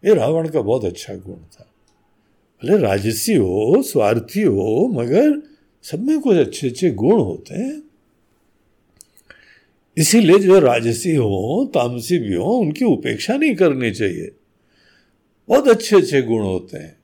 [0.03, 1.65] ये रावण का बहुत अच्छा गुण था।
[2.63, 5.41] भले राजसी हो, स्वार्थी हो, मगर
[5.83, 7.83] सब में कुछ अच्छे अच्छे गुण होते हैं।
[9.97, 14.31] इसीलिए जो राजसी हो, तामसी भी हो, उनकी उपेक्षा नहीं करनी चाहिए।
[15.47, 16.97] बहुत अच्छे अच्छे गुण होते हैं।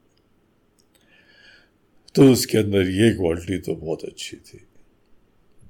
[2.16, 4.58] तो उसके अंदर ये क्वालिटी तो बहुत अच्छी थी।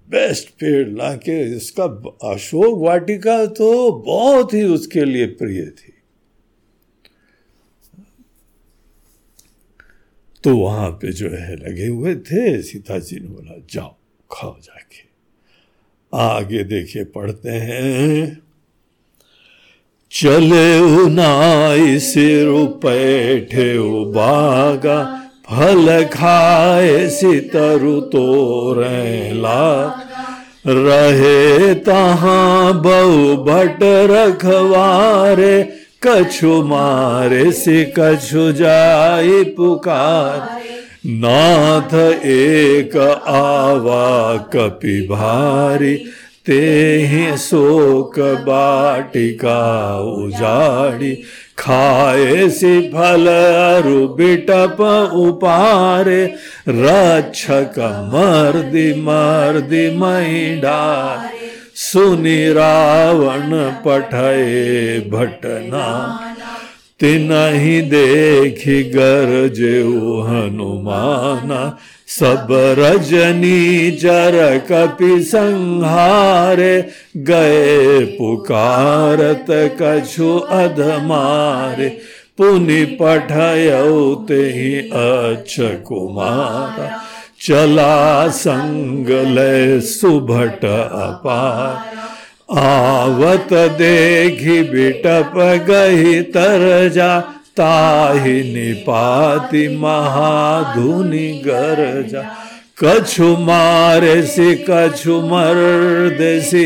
[0.09, 1.83] बेस्ट पेड़ लाके इसका
[2.31, 5.92] अशोक वाटिका तो बहुत ही उसके लिए प्रिय थी।
[10.43, 13.95] तो वहाँ पे जो है लगे हुए थे सीता जी ने बोला, जाओ,
[14.31, 15.13] खाओ जाके।
[16.17, 18.41] आगे देखिए, पढ़ते हैं।
[20.11, 28.73] चले नाई सिर पैठे बागा फल खाए सितरु तो
[29.33, 29.99] ला
[30.67, 40.61] रहे तहां बहु भट रखवारे कछु मारे से कछु जाए पुकार।
[41.05, 41.93] नाथ
[42.25, 42.97] एक
[43.27, 45.95] आवा कपि भारी
[46.45, 49.61] ते शोक बाटिका
[49.99, 51.13] उजाड़ी।
[51.57, 54.81] खाए से फल अरु बिटप
[55.15, 56.23] उपारे,
[56.69, 57.79] रक्षक
[58.13, 61.32] मर्दि मर्दि मई डार
[61.75, 63.49] सुनि रावण
[63.85, 66.19] पठये भटना।
[66.99, 69.79] तिनहि देखि गरजे
[70.27, 79.45] हनुमाना। सब रजनी जर कपि संहारे, गए पुकारत
[79.81, 81.89] कछु अधमारे।
[82.37, 83.71] पुनि पठय
[84.27, 87.01] ते अक्ष कुमार।
[87.47, 95.33] चला संग लय सुभट अपार। आवत देखी बिटप
[95.69, 97.19] गही तर जा
[97.59, 102.21] ताहि निपाति महाधुनि गरजा।
[102.83, 106.63] कछु मारे सी, कछु मर्देसी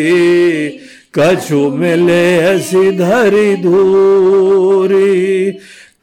[1.19, 5.49] कछु मिले ऐसी धरी धूरी।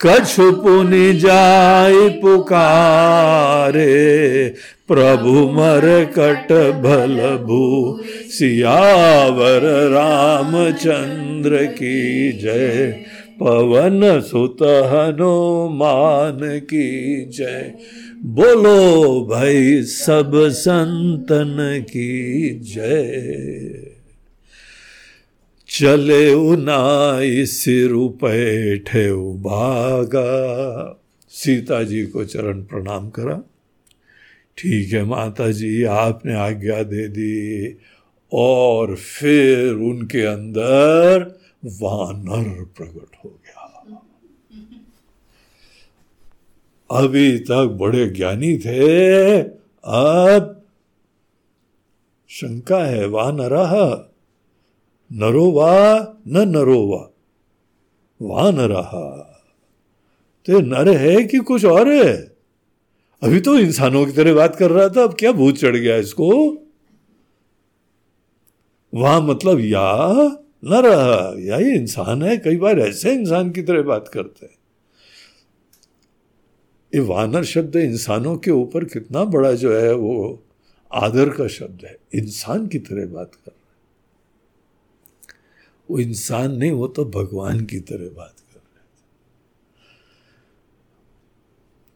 [0.07, 3.84] कछु पुनि जाय पुकारे,
[4.88, 6.52] प्रभु मर कट
[6.82, 13.00] भल भू सियावर रामचंद्र की जय।
[13.40, 17.72] पवन सुत हनुमान की जय।
[18.24, 23.93] बोलो भाई सब संतन की जय।
[25.79, 30.25] चले उनाई सिर पैठे भागा
[31.29, 33.43] सीता जी को चरण प्रणाम करा।
[34.59, 37.77] ठीक है माता जी, आपने आज्ञा दे दी
[38.33, 43.61] और फिर उनके अंदर वानर प्रकट हो गया।
[46.91, 50.64] अभी तक बड़े ज्ञानी थे, अब
[52.29, 54.13] शंका है, वानर
[55.14, 57.10] नरो वा, न नरो वा।
[58.50, 59.20] रहा।
[60.46, 62.36] तो नर है कि कुछ और है?
[63.22, 66.58] अभी तो इंसानों की तरह बात कर रहा था, अब क्या भूत चढ़ गया इसको?
[68.94, 70.06] वहाँ मतलब या
[70.64, 72.36] न रहा। या ये इंसान है?
[72.36, 74.54] कई बार ऐसे इंसान की तरह बात करते हैं।
[76.94, 80.42] ये वानर शब्द इंसानों के ऊपर कितना बड़ा जो है वो
[80.92, 83.52] आदर का शब्द है। इंसान की तरह बात कर
[85.91, 88.85] वो इंसान नहीं, वो तो भगवान की तरह बात कर रहे थे।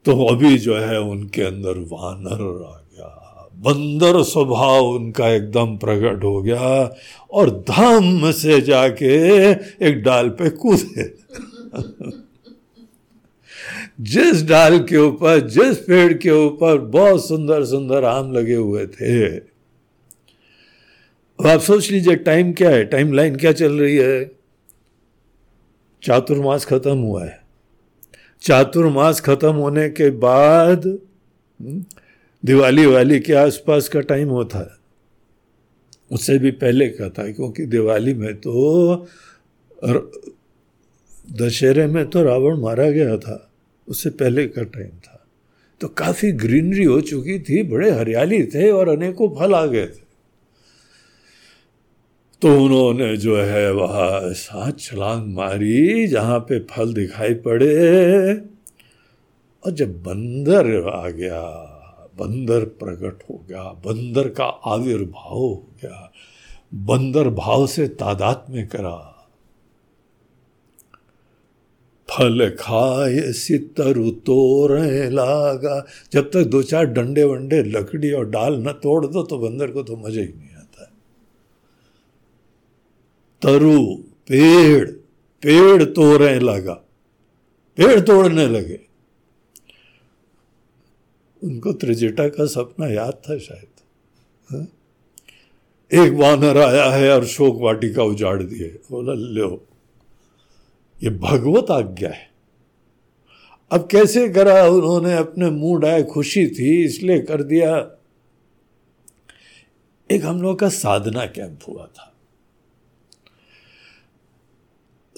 [0.04, 3.24] तो अभी जो है उनके अंदर वानर आ गया।
[3.54, 6.96] बंदर स्वभाव उनका एकदम प्रकट हो गया
[7.30, 9.50] और धम से जाके
[9.88, 11.14] एक डाल पे कूदे।
[14.00, 19.47] जिस डाल के ऊपर, जिस पेड़ के ऊपर बहुत सुंदर सुंदर आम लगे हुए थे
[21.40, 22.84] अब आप सोच लीजिए टाइम क्या है?
[22.84, 24.30] टाइम लाइन क्या चल रही है?
[26.02, 27.40] चातुर्मास खत्म हुआ है।
[28.42, 31.84] चातुर्मास खत्म होने के बाद हम्म,
[32.44, 34.76] दिवाली वाली के आसपास का टाइम होता है।
[36.12, 39.06] उससे भी पहले का था क्योंकि दिवाली में तो
[41.32, 43.50] दशहरे में तो रावण मारा गया था।
[43.88, 45.26] उससे पहले का टाइम था।
[45.80, 50.07] तो काफ़ी ग्रीनरी हो चुकी थी बड़े हरियाली थे और अनेकों फल आ गए थे।
[52.42, 58.34] तो उन्होंने जो है वह साथ छलांग मारी जहाँ पे फल दिखाई पड़े।
[59.64, 61.40] और जब बंदर आ गया,
[62.18, 66.12] बंदर प्रकट हो गया, बंदर का आविर्भाव हो गया,
[66.74, 68.96] बंदर भाव से तादात में करा।
[72.08, 78.72] फल खाए, सितरु तोड़े लागा। जब तक दो चार डंडे वंडे, लकड़ी और डाल न
[78.72, 80.47] तोड़ दो तो बंदर को तो मज़ा ही नहीं।
[83.42, 84.90] तरु, पेड़
[85.42, 86.74] पेड़ तोड़ने लगा।
[87.76, 88.80] पेड़ तोड़ने लगे।
[91.44, 93.66] उनको त्रिजेटा का सपना याद था शायद।
[94.50, 94.66] हा?
[96.04, 99.66] एक वानर आया है और शोक वाटिका उजाड़ दिए बोला, लो,
[101.02, 102.30] ये भगवत आज्ञा है।
[103.72, 107.90] अब कैसे करा उन्होंने अपने मुँह आए खुशी थी, इसलिए कर दिया।
[110.10, 112.07] एक हम लोग का साधना कैंप हुआ था।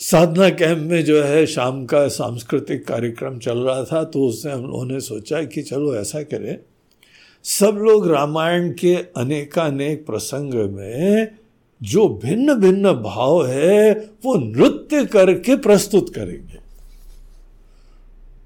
[0.01, 4.63] साधना कैंप में जो है शाम का सांस्कृतिक कार्यक्रम चल रहा था तो उससे हम
[4.63, 6.59] लोगों ने सोचा कि चलो ऐसा करें।
[7.45, 11.29] सब लोग रामायण के अनेकानेक प्रसंग में
[11.83, 13.93] जो भिन्न भिन्न भाव है
[14.25, 16.59] वो नृत्य करके प्रस्तुत करेंगे।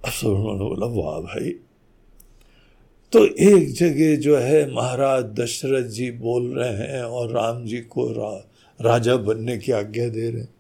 [0.09, 1.51] अब उन्होंने बोला वाह भाई।
[3.13, 8.13] तो एक जगह जो है महाराज दशरथ जी बोल रहे हैं और राम जी को
[8.13, 8.51] रा,
[8.81, 10.54] राजा बनने की आज्ञा दे रहे हैं।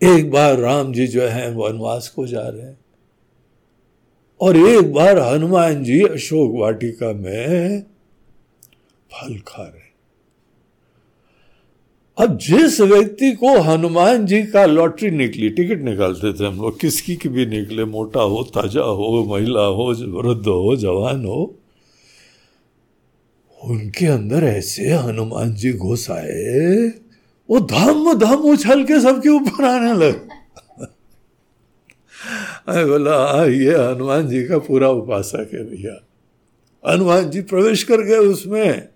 [0.00, 2.78] एक बार राम जी जो है वनवास को जा रहे हैं।
[4.40, 7.82] और एक बार हनुमान जी अशोक वाटिका में
[9.10, 9.88] फल खा रहे
[12.18, 17.16] अब जिस व्यक्ति को हनुमान जी का लॉटरी निकली, टिकट निकालते थे हम लोग, किसकी
[17.16, 19.86] की भी निकले, मोटा हो, ताज़ा हो, महिला हो,
[20.22, 21.54] वृद्ध हो, जवान हो,
[23.60, 26.92] उनके अंदर ऐसे हनुमान जी घुस आए
[27.50, 30.40] वो धम धम उछल के सबके ऊपर आने लगे।
[32.68, 36.06] बोला ये हनुमान जी का पूरा उपासक है भैया।
[36.92, 38.88] हनुमान जी प्रवेश कर गए उसमें।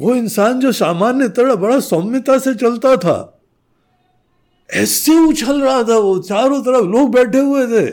[0.00, 3.42] वो इंसान जो सामान्य तरह बड़ा सौम्यता से चलता था,
[4.70, 7.86] ऐसे उछल रहा था वो, चारों तरफ़ लोग बैठे हुए थे।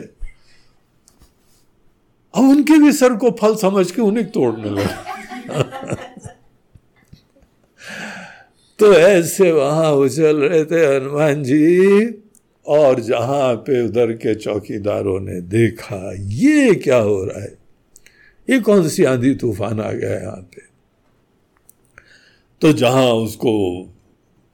[2.34, 6.11] अब उनके भी सर को फल समझ के उन्हें तोड़ने लगे।
[8.82, 12.06] तो ऐसे वहाँ उछल रहे थे हनुमान जी।
[12.66, 17.58] और जहाँ पे उधर के चौकीदारों ने देखा, ये क्या हो रहा है?
[18.50, 20.62] ये कौन सी आंधी तूफ़ान आ गया यहाँ पे?
[22.60, 23.82] तो जहाँ उसको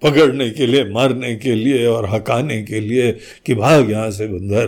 [0.02, 3.12] पकड़ने के लिए, मारने के लिए और हकाने के लिए
[3.46, 4.66] कि भाग यहाँ से बंदर,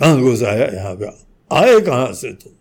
[0.00, 1.06] कहाँ घुस आया यहाँ पे?
[1.56, 2.52] आए कहाँ से तुम?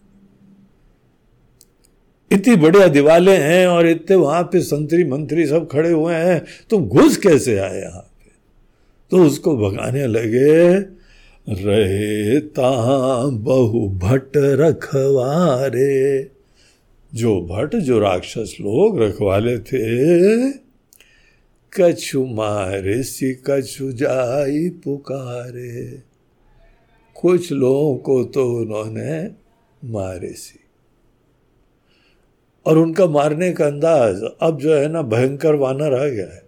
[2.32, 6.88] इतनी बढ़िया दिवाले हैं और इतने वहाँ पे संतरी मंत्री सब खड़े हुए हैं तुम
[6.88, 8.32] घुस कैसे आए यहाँ पे?
[9.12, 10.74] तो उसको भगाने लगे
[11.50, 12.40] रहे
[13.30, 16.32] बहु भट्ट रखवारे।
[17.16, 20.52] जो भट्ट, जो राक्षस लोग रखवाले थे,
[21.74, 26.02] कछु मारे सी, कछु जाई पुकारे।
[27.22, 29.32] कुछ लोगों को तो उन्होंने
[29.86, 30.60] मारे सी।
[32.68, 36.46] और उनका मारने का अंदाज अब जो है ना भयंकर वानर आ गया है।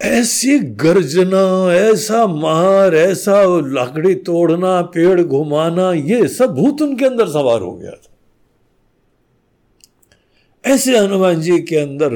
[0.00, 7.60] ऐसी गर्जना, ऐसा मार, ऐसा लकड़ी तोड़ना, पेड़ घुमाना, ये सब भूत उनके अंदर सवार
[7.60, 8.14] हो गया था।
[10.64, 12.14] ऐसे हनुमान जी के अंदर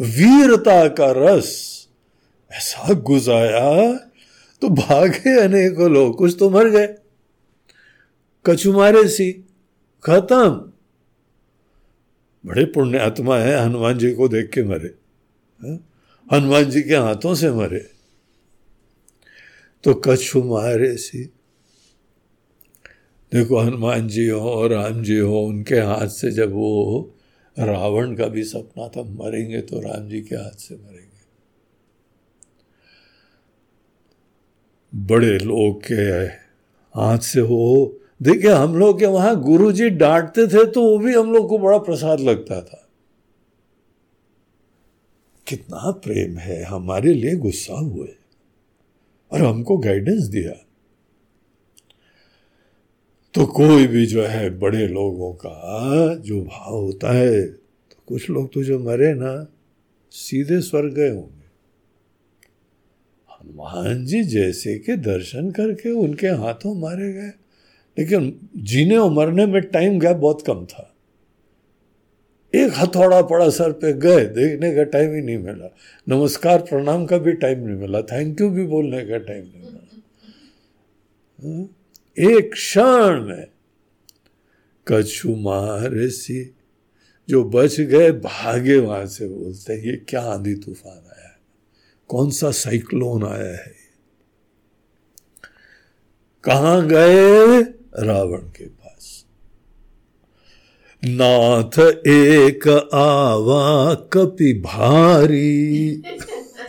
[0.00, 1.50] वीरता का रस
[2.50, 3.92] ऐसा गुजाया
[4.62, 6.86] तो भागे अनेकों लोग, कुछ तो मर गए।
[8.44, 9.30] कछुमारे सी
[10.04, 10.72] खत्म।
[12.46, 14.94] बड़े पुण्य आत्मा है, हनुमान जी को देख के मरे।
[16.32, 17.90] हनुमान जी के हाथों से मरे।
[19.84, 21.24] तो कछु मारे सी।
[23.32, 27.14] देखो, हनुमान जी हो और राम जी हो, उनके हाथ से जब वो
[27.58, 31.18] रावण का भी सपना था, मरेंगे तो राम जी के हाथ से मरेंगे।
[34.94, 35.94] बड़े लोग के
[37.00, 41.14] हाथ से हो देखिए, हम लोग के वहाँ गुरु जी डांटते थे तो वो भी
[41.14, 42.84] हम लोग को बड़ा प्रसाद लगता था।
[45.46, 48.08] कितना प्रेम है, हमारे लिए गुस्सा हुए
[49.30, 50.52] और हमको गाइडेंस दिया।
[53.34, 58.52] तो कोई भी जो है, बड़े लोगों का जो भाव होता है तो कुछ लोग
[58.52, 59.46] तो जो मरे ना,
[60.12, 61.46] सीधे स्वर्ग गए होंगे।
[63.30, 67.32] हनुमान जी जैसे के दर्शन करके उनके हाथों मारे गए।
[67.98, 70.94] लेकिन जीने और मरने में टाइम गैप बहुत कम था।
[72.54, 75.76] एक हथौड़ा पड़ा सर पे, गए, देखने का टाइम ही नहीं मिला।
[76.08, 80.02] नमस्कार, प्रणाम का भी टाइम नहीं मिला। थैंक यू भी बोलने का टाइम नहीं मिला।
[81.44, 81.68] हाँ?
[82.18, 83.46] एक क्षण में
[84.88, 86.54] कछु मारसी
[87.28, 91.38] जो बच गए, भागे वहाँ से बोलते हैं, ये क्या आंधी तूफ़ान आया है?
[92.08, 93.72] कौन सा साइक्लोन आया है?
[96.44, 97.77] कहा गए?
[97.96, 99.24] रावण के पास।
[101.04, 106.02] नाथ एक आवा कपि भारी।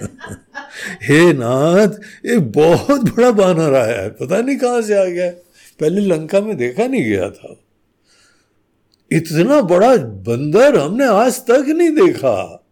[1.03, 1.89] हे नाथ
[2.25, 5.31] एक बहुत बड़ा बानर आया है। पता नहीं कहाँ से आ गया
[5.79, 7.55] पहले लंका में देखा नहीं गया था।
[9.11, 12.63] इतना बड़ा बंदर हमने आज तक नहीं देखा।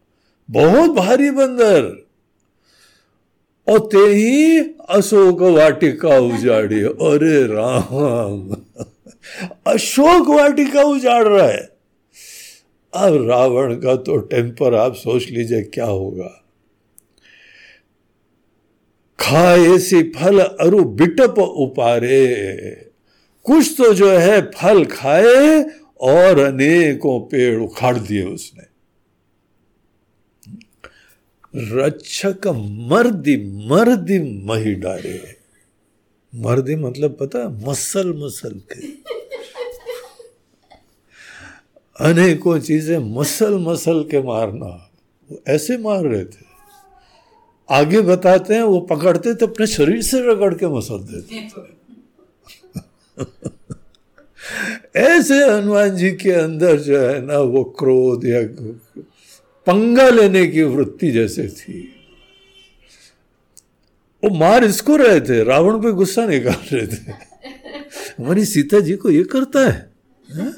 [0.52, 2.07] बहुत भारी बंदर।
[3.70, 4.60] और ते ही
[4.90, 8.56] अशोक वाटिका उजाड़ी अरे राम।
[9.68, 11.70] अशोक वाटिका उजाड़ रहा है।
[12.94, 16.44] अब रावण का तो टेम्पर आप सोच लीजिए क्या होगा।
[19.20, 22.26] खाए सी फल अरु बिटप उपारे।
[23.44, 25.66] कुछ तो जो है फल खाए
[26.02, 28.67] और अनेकों पेड़ उखाड़ दिए उसने।
[31.58, 32.48] रक्षक
[32.92, 35.38] मर्दी मर्दी मही डारे
[36.36, 37.50] मर्दी मतलब पता?
[37.50, 38.88] मसल मसल के।
[42.00, 44.92] अनेकों चीज़ें मसल मसल के मारना।
[45.32, 46.48] वो ऐसे मार रहे थे।
[47.70, 51.68] आगे बताते हैं, वो पकड़ते तो अपने शरीर से रगड़ के मसल देते।
[55.00, 58.44] ऐसे हनुमान जी के अंदर जो है ना, वो क्रोध या
[59.68, 61.80] पंगा लेने की वृत्ति जैसे थी।
[64.24, 67.12] वो मार इसको रहे थे रावण पे गुस्सा निकाल रहे थे।
[68.20, 69.92] हमारी सीता जी को ये करता है,
[70.36, 70.52] है?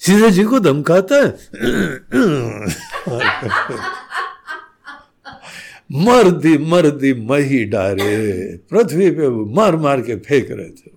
[0.00, 1.30] सीता जी को धमकाता है
[5.92, 10.90] मर्दी मर्दी मही डारे पृथ्वी पे मार मार के फेंक रहे थे।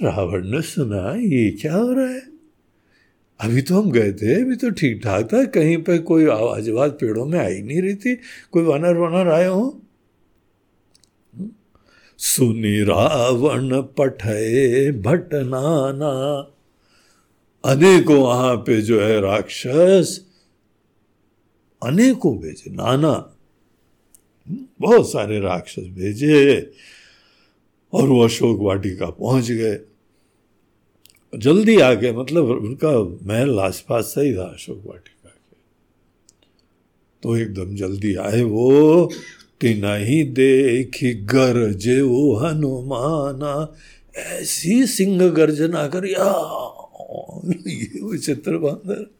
[0.00, 2.33] रावण ने सुना ये क्या हो रहा है?
[3.44, 6.92] अभी तो हम गए थे, अभी तो ठीक ठाक था, कहीं पे कोई आवाज़ आवाज़
[6.92, 8.14] पेड़ों में आई नहीं रही थी,
[8.52, 9.80] कोई वनर वनर आए हो?
[12.18, 16.10] सुनी रावण पठे भटनाना
[17.64, 20.20] अनेकों वहाँ पे जो है राक्षस,
[21.82, 23.12] अनेकों भेजे, नाना
[24.80, 26.72] बहुत सारे राक्षस भेजे,
[27.92, 29.78] और वो अशोक वाटिका पहुँच गए।
[31.38, 35.56] जल्दी आ गए मतलब उनका महल आसपास सही था अशोक वाटिका के।
[37.22, 39.10] तो एकदम जल्दी आए वो
[39.60, 43.76] कि नहीं देखी गरजे वो हनुमाना,
[44.16, 46.60] ऐसी सिंह गर्जना कर या
[47.66, 49.10] ये विचित्र बंदर।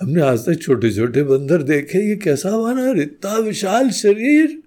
[0.00, 4.62] हमने आज तक छोटे छोटे बंदर देखे, ये कैसा बना इतना विशाल शरीर।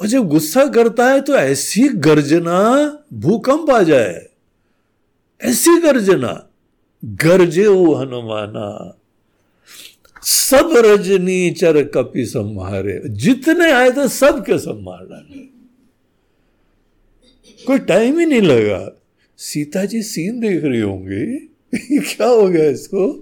[0.00, 4.26] और जब गुस्सा करता है तो ऐसी गर्जना भूकंप आ जाए।
[5.42, 6.46] ऐसी गर्जना,
[7.04, 8.96] गर्जे वो हनुमाना।
[10.22, 15.38] सब रजनी चर कपि संहारे। जितने आए थे सबके संभाल डाले।
[17.64, 18.90] कोई टाइम ही नहीं लगा।
[19.36, 21.50] सीता जी सीन देख रही होंगी।
[21.98, 23.12] क्या हो गया इसको?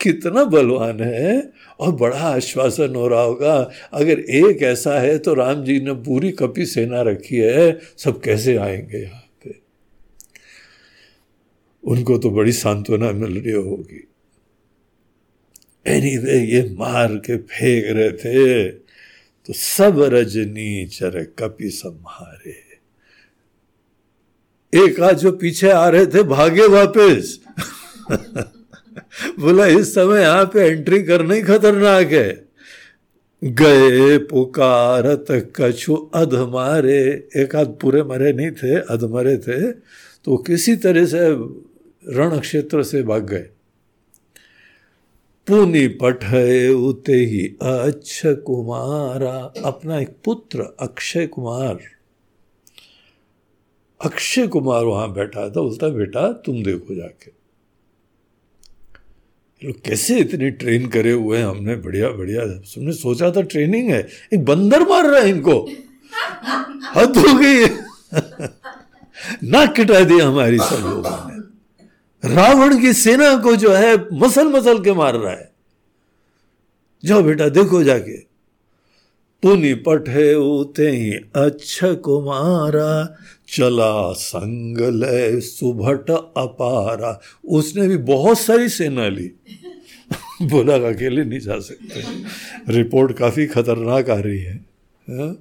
[0.00, 5.64] कितना बलवान है। और बड़ा आश्वासन हो रहा होगा अगर एक ऐसा है तो राम
[5.64, 9.60] जी ने पूरी कपी सेना रखी है सब कैसे आएँगे यहाँ पे?
[11.84, 14.08] उनको तो बड़ी सांत्वना मिल रही होगी।
[15.86, 18.68] एनी anyway, ये मार के फेंक रहे थे
[19.46, 22.72] तो सब रजनी चर कपि संहारे।
[24.74, 27.40] एक आज जो पीछे आ रहे थे भागे वापस।
[29.40, 32.30] बोला, इस समय यहाँ पे एंट्री करना ही खतरनाक है।
[33.42, 37.00] गए पुकारत कछु अधमारे
[37.36, 39.72] एक आध पूरे मरे नहीं थे अधमरे थे
[40.26, 41.18] तो किसी तरह से
[42.14, 43.48] रण क्षेत्र से भाग गए।
[45.46, 49.34] पुनि पठय उते ही अक्ष कुमारा,
[49.64, 51.78] अपना एक पुत्र अक्षय कुमार।
[54.00, 57.41] अक्षय कुमार वहाँ बैठा था, बोलता, बेटा, तुम देखो जाके।
[59.64, 61.46] लोग कैसे इतनी ट्रेन करे हुए हैं?
[61.46, 65.70] हमने बढ़िया बढ़िया। तुमने सोचा था ट्रेनिंग है। एक बंदर मार रहा है इनको।
[66.96, 67.66] हद हो गई।
[69.48, 71.42] नाक कटा दिया हमारी सब लोगों ने।
[72.34, 75.52] रावण की सेना को जो है मसल मसल के मार रहा है।
[77.04, 78.18] जाओ बेटा, देखो जाके।
[79.42, 83.18] पुनि पठे उते ही अच्छा कुमारा
[83.52, 89.30] चला संग ले सुभट अपारा। उसने भी बहुत सारी सेना ली।
[90.42, 92.04] बोला अकेले नहीं जा सकते।
[92.68, 94.54] रिपोर्ट काफ़ी खतरनाक आ रही है,
[95.10, 95.32] हा?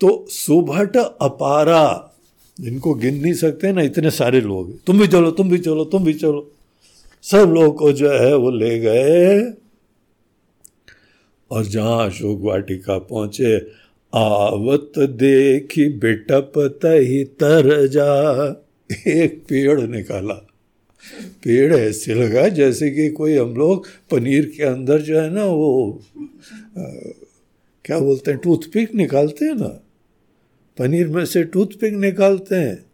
[0.00, 2.10] तो सुभट अपारा,
[2.60, 6.04] जिनको गिन नहीं सकते ना, इतने सारे लोग तुम भी चलो, तुम भी चलो, तुम
[6.04, 6.52] भी चलो।
[7.22, 9.52] सब लोग को जो है वो ले गए।
[11.50, 13.58] और जहाँ अशोक वाटिका पहुँचे
[14.14, 18.44] आवत देखी बेटप तही तर जा
[19.06, 20.34] एक पेड़ निकाला।
[21.44, 26.02] पेड़ ऐसे लगा जैसे कि कोई हम लोग पनीर के अंदर जो है ना वो
[26.78, 26.82] आ,
[27.84, 29.84] क्या बोलते हैं टूथपिक निकालते हैं ना?
[30.78, 32.84] पनीर में से टूथपिक निकालते हैं।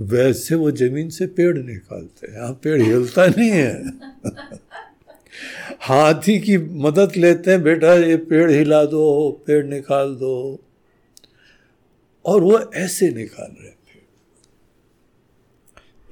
[0.00, 3.84] वैसे वो ज़मीन से पेड़ निकालते हैं। यहाँ पेड़ हिलता नहीं है।
[5.82, 10.60] हाथी की मदद लेते हैं, बेटा, ये पेड़ हिला दो, पेड़ निकाल दो।
[12.26, 13.82] और वो ऐसे निकाल रहे पेड़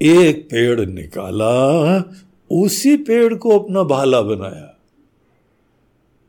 [0.03, 2.05] एक पेड़ निकाला,
[2.51, 4.79] उसी पेड़ को अपना भाला बनाया।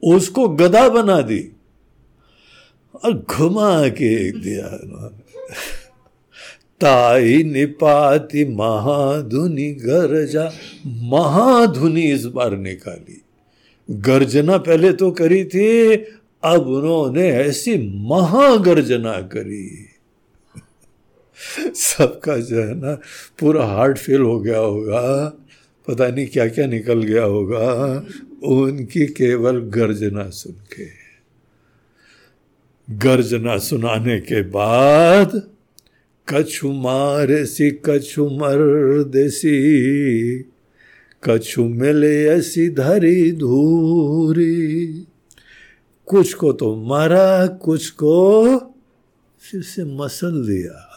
[0.04, 1.52] उसको गदा बना दी
[3.06, 4.68] और घुमा के दिया
[6.82, 10.52] ताई निपाति महाधुनि गर्जा,
[10.88, 13.22] महाधुनि इस बार निकाली।
[13.90, 15.94] गर्जना पहले तो करी थी,
[16.44, 17.78] अब उन्होंने ऐसी
[18.08, 19.88] महागर्जना करी।
[21.76, 22.94] सबका जो है ना,
[23.40, 25.30] पूरा हार्ट फेल हो गया होगा,
[25.88, 27.68] पता नहीं क्या क्या निकल गया होगा,
[28.44, 30.86] उनकी केवल गर्जना सुन के।
[32.88, 35.42] गर्जना सुनाने के बाद
[36.28, 38.60] कछु मार सी कछु मर
[39.04, 40.40] देसी
[41.24, 44.88] कछु मिले ऐसी धरी धूरी।
[46.06, 48.58] कुछ को तो मारा कुछ को
[49.40, 50.88] फिर से मसल दिया।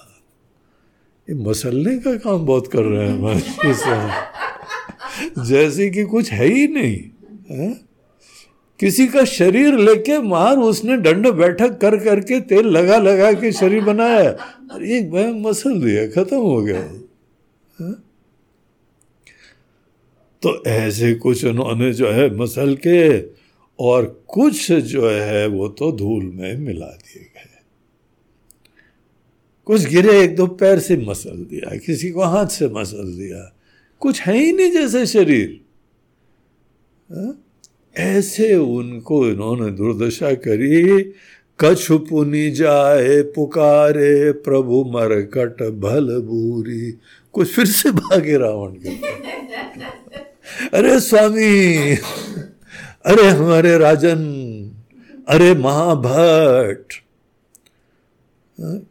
[1.31, 3.75] ये मसलने का काम बहुत कर रहे हैं हमारे
[5.47, 6.97] जैसे कि कुछ है ही नहीं
[7.51, 7.81] है?
[8.81, 13.85] किसी का शरीर लेके मार उसने दंड बैठक कर करके तेल लगा लगा के शरीर
[13.85, 14.31] बनाया।
[14.73, 16.83] और एक भाई मसल दिया खत्म हो गया।
[17.81, 18.04] हा?
[20.45, 23.21] तो ऐसे कुछ उन्होंने जो है मसल के
[23.79, 27.51] और कुछ जो है वो तो धूल में मिला दिए गए।
[29.65, 33.57] कुछ गिरे, एक दो पैर से मसल दिया, किसी को हाथ से मसल दिया।
[34.01, 35.61] कुछ है ही नहीं जैसे शरीर।
[37.97, 41.03] ऐसे उनको इन्होंने दुर्दशा करी।
[41.61, 46.91] कछ पुनि जाए, पुकारे, प्रभु मरकट भल बूरी
[47.35, 48.91] कुछ फिर से भागे रावण के
[50.75, 51.97] अरे स्वामी,
[53.07, 54.21] अरे हमारे राजन,
[55.29, 56.93] अरे महाभट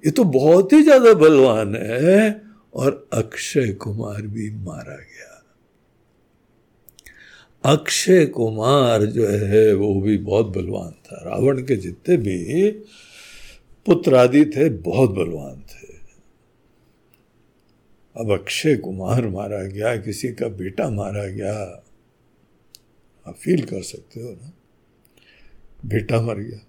[0.06, 2.42] ये तो बहुत ही ज़्यादा बलवान है
[2.74, 5.30] और अक्षय कुमार भी मारा गया।
[7.64, 12.70] अक्षय कुमार जो है, वो भी बहुत बलवान था। रावण के जितने भी
[13.86, 15.63] पुत्र आदि थे, बहुत बलवान
[18.20, 21.84] अब अक्षय कुमार मारा गया, किसी का बेटा मारा गया,
[23.28, 24.54] आप फील कर सकते हो ना?
[25.86, 26.60] बेटा मर गया।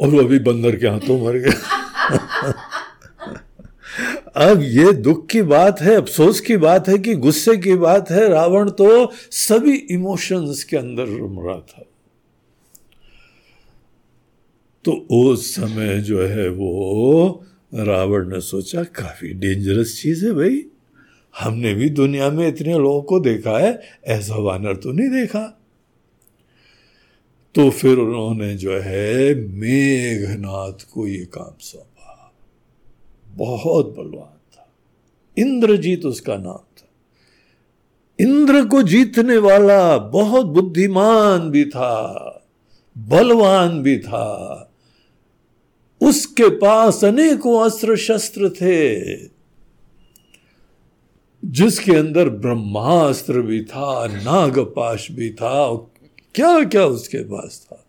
[0.00, 1.80] और वो अभी बंदर के हाथों मर गया।
[4.36, 8.28] अब ये दुख की बात है, अफसोस की बात है कि गुस्से की बात है,
[8.28, 11.84] रावण तो सभी इमोशंस के अंदर रुम रहा था।
[14.84, 20.64] तो उस समय जो है वो रावण ने सोचा, काफ़ी डेंजरस चीज़ है भाई।
[21.40, 25.60] हमने भी दुनिया में इतने लोगों को देखा है, ऐसा वानर तो नहीं देखा।
[27.54, 32.32] तो फिर उन्होंने जो है, मेघनाथ को ये काम सौंपा।
[33.26, 34.72] बहुत बलवान था।
[35.38, 36.88] इंद्रजीत उसका नाम था।
[38.20, 42.06] इंद्र को जीतने वाला बहुत बुद्धिमान भी था,
[42.98, 44.66] बलवान भी था।
[46.00, 49.16] उसके पास अनेकों अस्त्र शस्त्र थे,
[51.44, 55.76] जिसके अंदर ब्रह्मास्त्र भी था, नागपाश भी था
[56.34, 57.84] क्या क्या उसके पास था।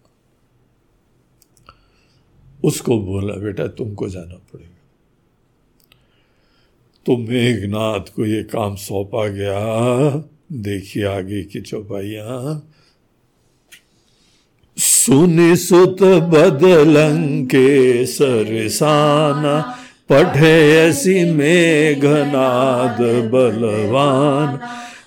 [2.63, 4.67] उसको बोला, बेटा, तुमको जाना पड़ेगा।
[7.05, 10.09] तो मेघनाथ को ये काम सौंपा गया,
[10.51, 12.61] देखिए आगे की चौपाइया।
[15.01, 19.59] सुनि सुत बदलंके सरसाना
[20.09, 24.59] पढ़े ऐसी मेघनाद बलवान।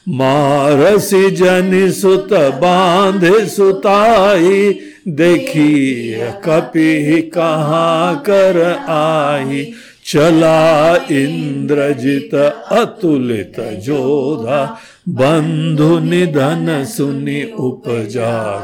[0.08, 4.78] मारसी जनि सुत बांधे सुताई
[5.08, 6.14] देखी
[6.44, 9.72] कपि कहाँ कर आई।
[10.06, 12.34] चला इंद्रजित
[12.72, 14.64] अतुलित जोधा,
[15.08, 18.54] बंधु निधन सुनि उपजा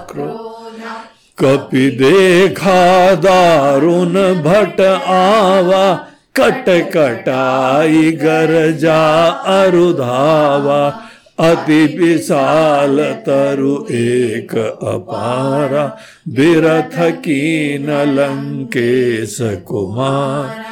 [1.44, 11.00] कपि देखा दारुण भट आवा, कट कटाई गरजा अरुधावा।
[11.38, 20.64] अति विशाल तरु एक अपारा, बिरथ की नलंकेश कुमार।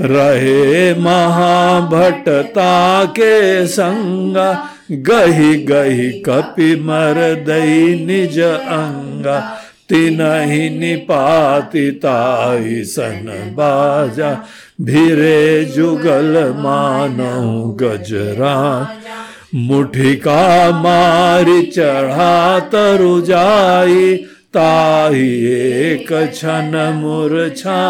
[0.00, 9.58] रहे महाभटता के संगा, गही गही कपि मर दई निज अंगा।
[9.92, 14.44] ही निपाति ताई सन बाजा।
[14.80, 18.88] भिरे जुगल मानो गजरा।
[19.54, 24.16] मुठिका मारी चढ़ा तरु जाई।
[24.54, 27.82] ताही एक छन मूर्छा।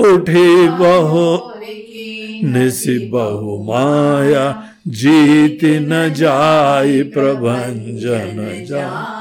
[0.00, 1.38] उठे बहु
[2.48, 9.20] निसि बहु माया। जीत न जाय प्रभंजन जा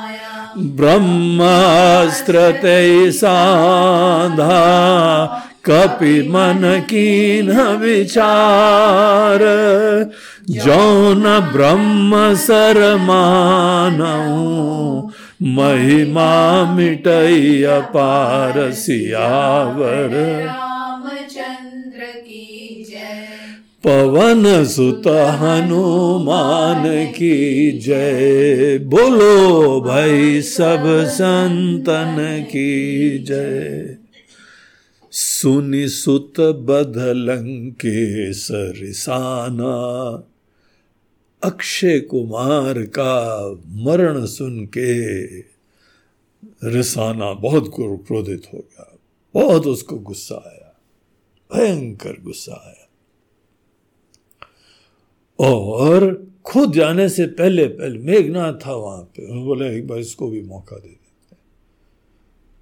[0.58, 2.40] ब्रह्मास्त्र
[3.12, 4.60] साधा
[5.66, 9.40] कपि मन की न विचार
[10.66, 11.24] जौन
[11.54, 14.42] ब्रह्म सर मानऊ
[15.56, 16.32] महिमा
[16.74, 20.14] मिटई अपार सियावर
[23.88, 33.98] पवन सुत हनुमान की जय। बोलो भाई सब संतन की जय।
[35.12, 39.74] सुनि सुत बधलंके सरिसाना
[41.44, 45.26] अक्षय कुमार का मरण सुन के
[46.70, 48.98] रिसाना बहुत क्रोधित हो गया।
[49.34, 50.82] बहुत उसको गुस्सा आया।
[51.56, 52.83] भयंकर गुस्सा आया।
[55.44, 60.30] और खुद जाने से पहले पहले मेघनाथ था वहाँ पे। उन्होंने बोले, एक बार इसको
[60.30, 61.36] भी मौका दे देते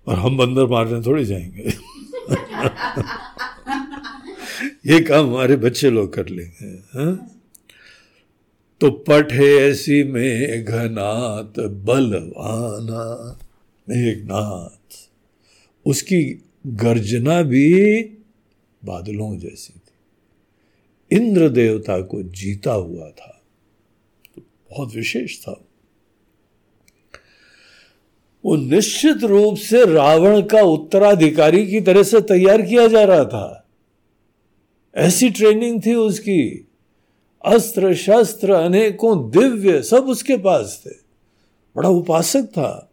[0.08, 1.62] और हम बंदर मारने थोड़ी जाएँगे।
[4.86, 7.30] ये काम हमारे बच्चे लोग कर लेंगे, हा?
[8.82, 13.40] तो पट है ऐसी मेघनाथ, बलवाना
[13.90, 15.10] मेघनाथ।
[15.86, 18.04] उसकी गर्जना भी
[18.86, 19.81] बादलों जैसी
[21.12, 23.42] इंद्र देवता को जीता हुआ था।
[24.36, 24.42] तो
[24.72, 25.62] बहुत विशेष था।
[28.46, 33.68] वो निश्चित रूप से रावण का उत्तराधिकारी की तरह से तैयार किया जा रहा था।
[34.96, 36.68] ऐसी ट्रेनिंग थी उसकी।
[37.46, 40.90] अस्त्र, शस्त्र, अनेकों दिव्य सब उसके पास थे।
[41.76, 42.92] बड़ा उपासक था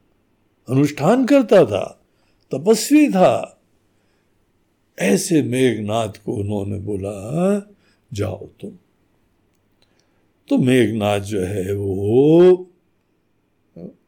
[0.70, 2.00] अनुष्ठान करता था,
[2.54, 3.60] तपस्वी था।
[4.98, 7.58] ऐसे मेघनाथ को उन्होंने बोला
[8.12, 8.70] जाओ तुम।
[10.48, 12.70] तो मेघनाथ जो है वो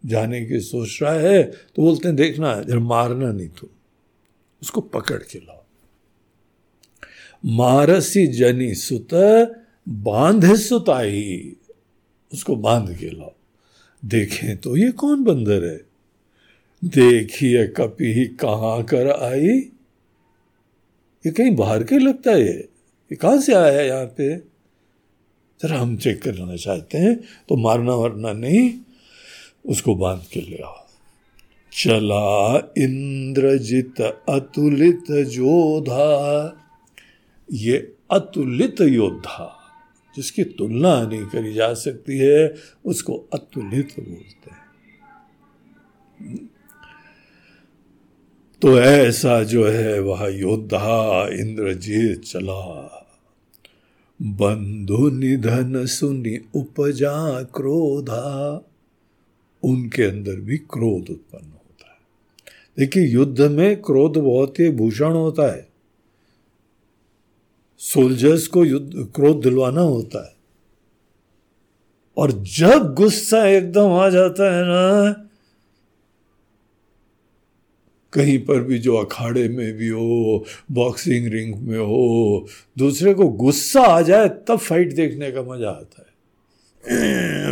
[0.06, 3.68] जाने की सोच रहा है तो बोलते हैं, देखना जरा मारना नहीं तुम।
[4.62, 5.64] उसको पकड़ के लाओ।
[7.44, 9.14] मारसी जनी सुत,
[9.88, 11.56] बाँध सुताई।
[12.32, 13.32] उसको बाँध के लाओ।
[14.04, 15.80] देखें तो ये कौन बंदर है?
[16.84, 19.48] देखिए कपी कहाँ कर आई।
[21.24, 22.69] ये कहीं बाहर के लगता है
[23.10, 24.36] ये कहाँ से आया है यहाँ पे?
[25.60, 27.14] जरा हम चेक करना चाहते हैं
[27.48, 28.72] तो मारना वरना नहीं,
[29.66, 30.76] उसको बाँध के ले आओ।
[31.72, 36.56] चला इंद्रजित अतुलित जोधा
[37.52, 37.76] ये
[38.10, 39.56] अतुलित योद्धा,
[40.16, 42.54] जिसकी तुलना नहीं करी जा सकती है,
[42.84, 44.60] उसको अतुलित बोलते हैं।
[48.62, 52.99] तो ऐसा जो है, वह योद्धा इंद्रजीत चला।
[54.22, 58.60] बंधु निधन सुनी उपजा क्रोधा।
[59.62, 61.98] उनके अंदर भी क्रोध उत्पन्न होता है।
[62.78, 65.68] देखिए, युद्ध में क्रोध बहुत ही भूषण होता है।
[67.78, 70.34] सोल्जर्स को युद्ध, क्रोध दिलवाना होता है।
[72.16, 75.29] और जब गुस्सा एकदम आ जाता है ना
[78.12, 82.46] कहीं पर भी जो अखाड़े में भी हो बॉक्सिंग रिंग में हो,
[82.78, 86.10] दूसरे को गुस्सा आ जाए, तब फाइट देखने का मज़ा आता है।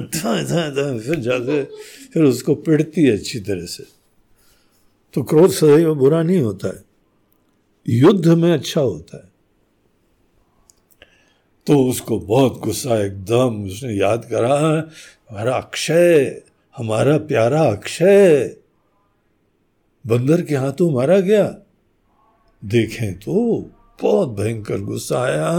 [0.06, 1.64] था था था, फिर जाके,
[2.06, 3.84] फिर उसको पिटती है अच्छी तरह से।
[5.14, 6.82] तो क्रोध सदैव बुरा नहीं होता है।
[7.88, 9.28] युद्ध में अच्छा होता है।
[11.66, 14.90] तो उसको बहुत गुस्सा एकदम उसने याद करा,
[15.30, 16.42] हमारा अक्षय,
[16.76, 18.56] हमारा प्यारा अक्षय
[20.08, 21.44] बंदर के हाथों मारा गया।
[22.62, 23.34] देखें तो
[24.02, 25.50] बहुत भयंकर गुस्सा आया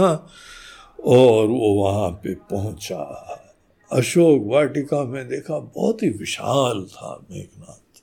[1.04, 3.02] और वो वहाँ पे पहुँचा।
[3.90, 8.02] अशोक वाटिका में देखा, बहुत ही विशाल था मेघनाथ।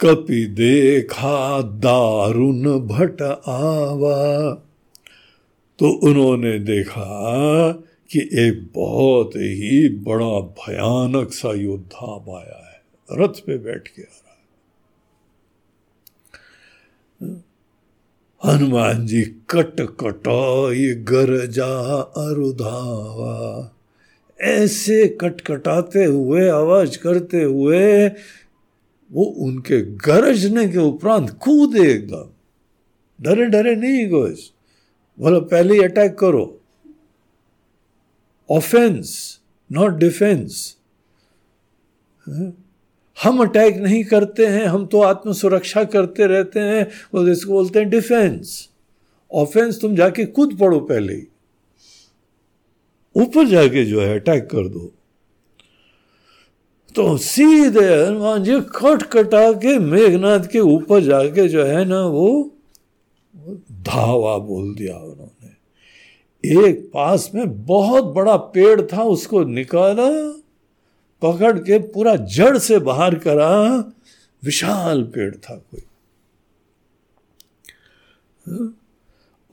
[0.00, 4.52] कपि देखा, दारुण भट आवा।
[5.78, 7.72] तो उन्होंने देखा
[8.10, 14.27] कि एक बहुत ही बड़ा भयानक सा योद्धा आया है, रथ पे बैठ के आ
[18.44, 23.36] हनुमान जी कट कटाई गरजा अरुधावा।
[24.40, 28.08] ऐसे कटकटाते हुए, आवाज़ करते हुए,
[29.12, 32.30] वो उनके गरजने के उपरांत कूदे एकदम।
[33.20, 34.52] डरे डरे नहीं कुछ
[35.18, 36.60] बोलो, पहले ही अटैक करो।
[38.50, 39.40] ऑफेंस
[39.72, 40.76] नॉट डिफेंस
[43.24, 47.78] हम अटैक नहीं करते हैं, हम तो आत्म सुरक्षा करते रहते हैं। वो इसको बोलते
[47.78, 48.68] हैं डिफेंस
[49.32, 51.26] ऑफेंस तुम जाके खुद पढ़ो पहले ही।
[53.16, 54.92] ऊपर जाके जो है अटैक कर दो।
[56.94, 62.54] तो सीधे हनुमान जी कट कटा के मेघनाथ के ऊपर जाके जो है ना वो
[63.72, 70.37] धावा बोल दिया उन्होंने। एक पास में बहुत बड़ा पेड़ था, उसको निकाला।
[71.22, 73.78] पकड़ के पूरा जड़ से बाहर करा,
[74.44, 75.80] विशाल पेड़ था कोई।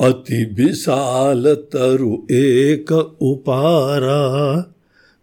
[0.02, 2.92] अति विशाल तरु एक
[3.22, 4.58] उपारा,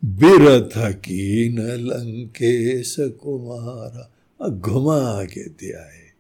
[0.05, 4.09] बिरथ कीन लंकेश कुमारा।
[4.49, 6.13] घुमा के दिया है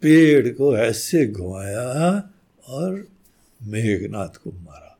[0.00, 2.30] पेड़ को ऐसे घुमाया
[2.68, 3.08] और
[3.62, 4.98] मेघनाथ को मारा।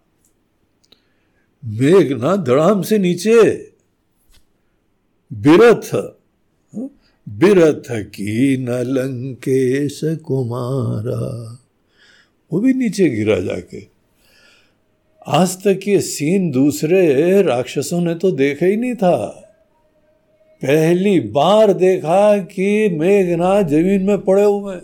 [1.65, 3.72] मेघनाथ धड़ाम से नीचे
[5.33, 5.95] बिरथ
[7.29, 11.59] बिरथ की न लंकेश कुमारा।
[12.53, 13.87] वो भी नीचे गिरा जाके।
[15.27, 19.17] आज तक ये सीन दूसरे राक्षसों ने तो देखा ही नहीं था।
[20.63, 24.77] पहली बार देखा कि मेघनाथ ज़मीन में पड़े हुए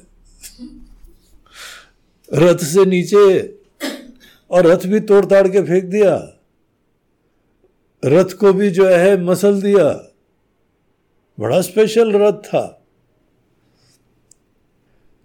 [2.34, 3.40] रथ से नीचे
[4.50, 6.40] और रथ भी तोड़ ताड़ के फेंक दिया।
[8.04, 10.07] रथ को भी जो है मसल दिया।
[11.38, 12.86] बड़ा स्पेशल रथ था।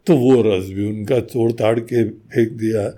[0.07, 2.93] तो वो रथ भी उनका तोड़ ताड़ के फेंक दिया।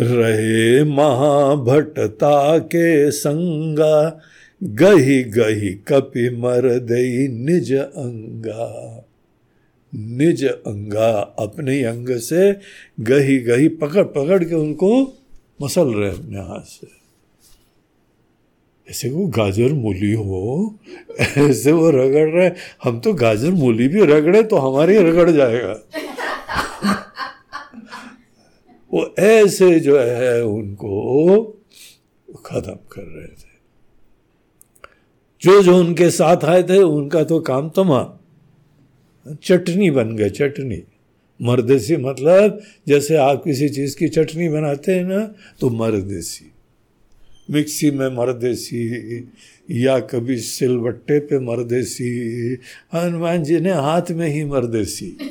[0.00, 4.20] रहे महाभटता के संगा,
[4.62, 9.04] गही गही कपि मर दई निज अंगा।
[9.94, 12.56] निज अंगा अपने अंग से
[13.00, 15.12] गही गही पकड़ पकड़ के उनको
[15.62, 16.97] मसल रहे अपने हाथ से।
[18.90, 20.78] ऐसे वो गाजर मूली हो,
[21.20, 22.50] ऐसे वो रगड़ रहे।
[22.84, 25.72] हम तो गाजर मूली भी रगड़े तो हमारे रगड़ जाएगा।
[28.94, 31.42] वो ऐसे जो है उनको
[32.46, 33.48] खत्म कर रहे थे।
[35.42, 40.82] जो जो उनके साथ आए थे, उनका तो काम तमाम चटनी बन गए, चटनी।
[41.42, 46.52] मरदेसी मतलब जैसे आप किसी चीज़ की चटनी बनाते हैं ना तो मरदेसी
[47.50, 49.30] मिक्सी में मरदेसी
[49.70, 52.10] या कभी सिलबट्टे पे मरदेसी
[52.94, 55.16] हनुमान जी ने हाथ में ही मरदेसी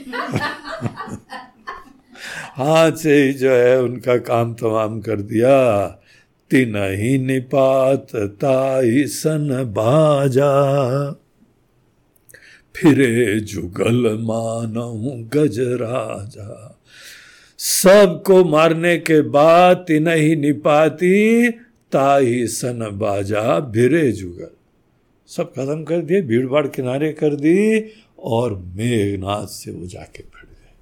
[2.55, 5.87] हाथ से ही जो है उनका काम तमाम कर दिया।
[6.49, 10.51] तीन ही निपात, ताई सन बाजा।
[12.75, 16.79] फिरे जुगल मानऊ गज राजा।
[17.57, 21.49] सबको मारने के बाद तीन ही निपाती
[21.91, 24.49] ताही सन बाजा भिरे जुगल।
[25.29, 27.83] सब खत्म कर दिए भीड़ भाड़ किनारे कर दी
[28.19, 30.73] और मेघनाथ से वो जाके भिड़ गए।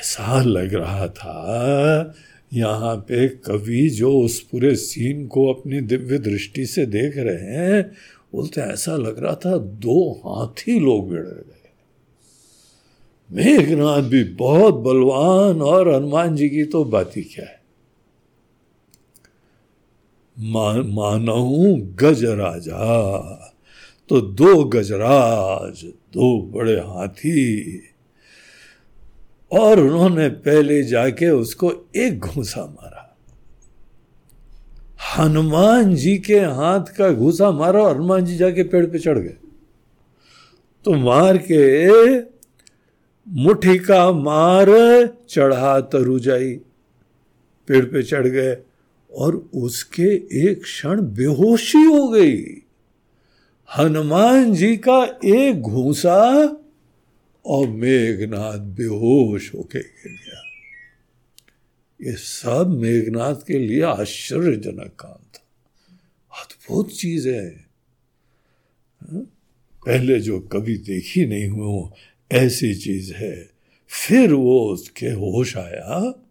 [0.00, 2.14] ऐसा लग रहा था
[2.52, 7.82] यहाँ पे कवि जो उस पूरे सीन को अपनी दिव्य दृष्टि से देख रहे हैं,
[8.32, 11.44] बोलते ऐसा लग रहा था दो हाथी लोग भिड़ गए।
[13.30, 17.59] मेघनाथ भी बहुत बलवान और हनुमान जी की तो बात ही क्या है।
[20.40, 22.86] मानऊ गज राजा
[24.08, 27.82] तो दो गजराज, दो बड़े हाथी।
[29.52, 33.16] और उन्होंने पहले जाके उसको एक घूसा मारा।
[35.16, 39.36] हनुमान जी के हाथ का घूसा मारा और हनुमान जी जाके पेड़ पे चढ़ गए।
[40.84, 42.20] तो मार के
[43.26, 44.66] मुठी का मार
[45.28, 46.54] चढ़ा तरु जाई
[47.68, 48.56] पेड़ पे चढ़ गए।
[49.12, 52.44] और उसके एक क्षण बेहोशी हो गई।
[53.78, 56.56] हनुमान जी का एक घूसा
[57.46, 60.42] और मेघनाथ बेहोश होके गिर गया।
[62.10, 65.46] ये सब मेघनाथ के लिए आश्चर्यजनक काम था।
[66.40, 67.66] अद्भुत चीज़ है।
[69.00, 69.20] हाँ?
[69.86, 71.90] पहले जो कभी देखी नहीं हुई
[72.32, 73.50] ऐसी चीज़ है।
[73.88, 76.22] फिर वो उसके होश आया।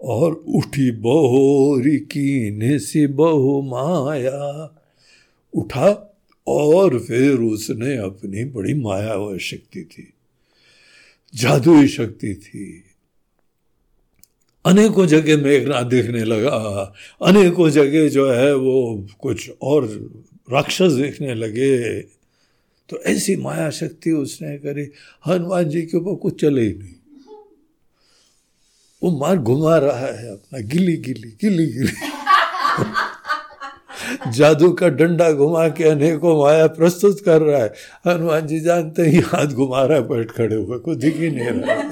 [0.00, 4.76] और उठी बहोरी कीने से बहु माया।
[5.54, 5.88] उठा
[6.46, 10.12] और फिर उसने अपनी बड़ी माया व शक्ति थी,
[11.34, 12.84] जादुई शक्ति थी।
[14.64, 19.86] अनेकों जगह मेघनाथ देखने लगा, अनेकों जगह जो है वो कुछ और
[20.52, 22.00] राक्षस देखने लगे।
[22.90, 24.88] तो ऐसी माया शक्ति उसने करी,
[25.26, 26.94] हनुमान जी के ऊपर कुछ चले ही नहीं।
[29.02, 31.92] वो मार घुमा रहा है अपना, गिली गिली गिली गिली।
[34.32, 37.74] जादू का डंडा घुमा के अनेकों माया प्रस्तुत कर रहा है।
[38.06, 41.46] हनुमान जी जानते ही हाथ घुमा रहा है, बैठ खड़े हुए को दिख ही नहीं
[41.46, 41.82] रहा।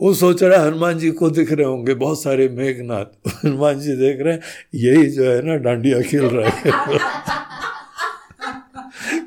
[0.00, 3.96] वो सोच रहा है, हनुमान जी को दिख रहे होंगे, बहुत सारे मेघनाथ हनुमान जी
[3.96, 4.40] देख रहे हैं,
[4.74, 6.62] यही जो है ना, डांडिया खेल रहा है।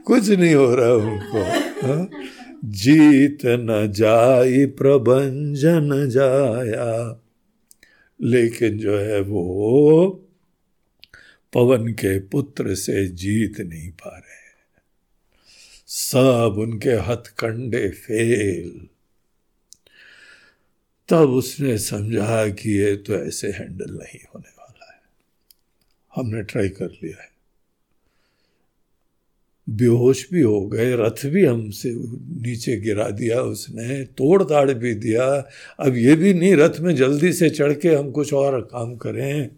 [0.05, 2.07] कुछ नहीं हो रहा उनको, हा?
[2.65, 7.21] जीत न जाई प्रबंजन जाया।
[8.21, 10.09] लेकिन जो है वो
[11.53, 14.37] पवन के पुत्र से जीत नहीं पा रहे
[15.87, 18.87] सब उनके हथकंडे फेल।
[21.09, 25.01] तब उसने समझा कि ये तो ऐसे हैंडल नहीं होने वाला है।
[26.15, 27.36] हमने ट्राई कर लिया है।
[29.69, 31.91] बेहोश भी हो गए, रथ भी हमसे
[32.41, 35.47] नीचे गिरा दिया उसने, तोड़ ताड़ भी दिया।
[35.79, 39.49] अब ये भी नहीं, रथ में जल्दी से चढ़ के हम कुछ और काम करें।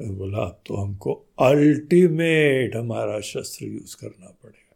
[0.00, 4.68] बोला, अब तो हमको अल्टीमेट हमारा शस्त्र यूज़ करना पड़ेगा।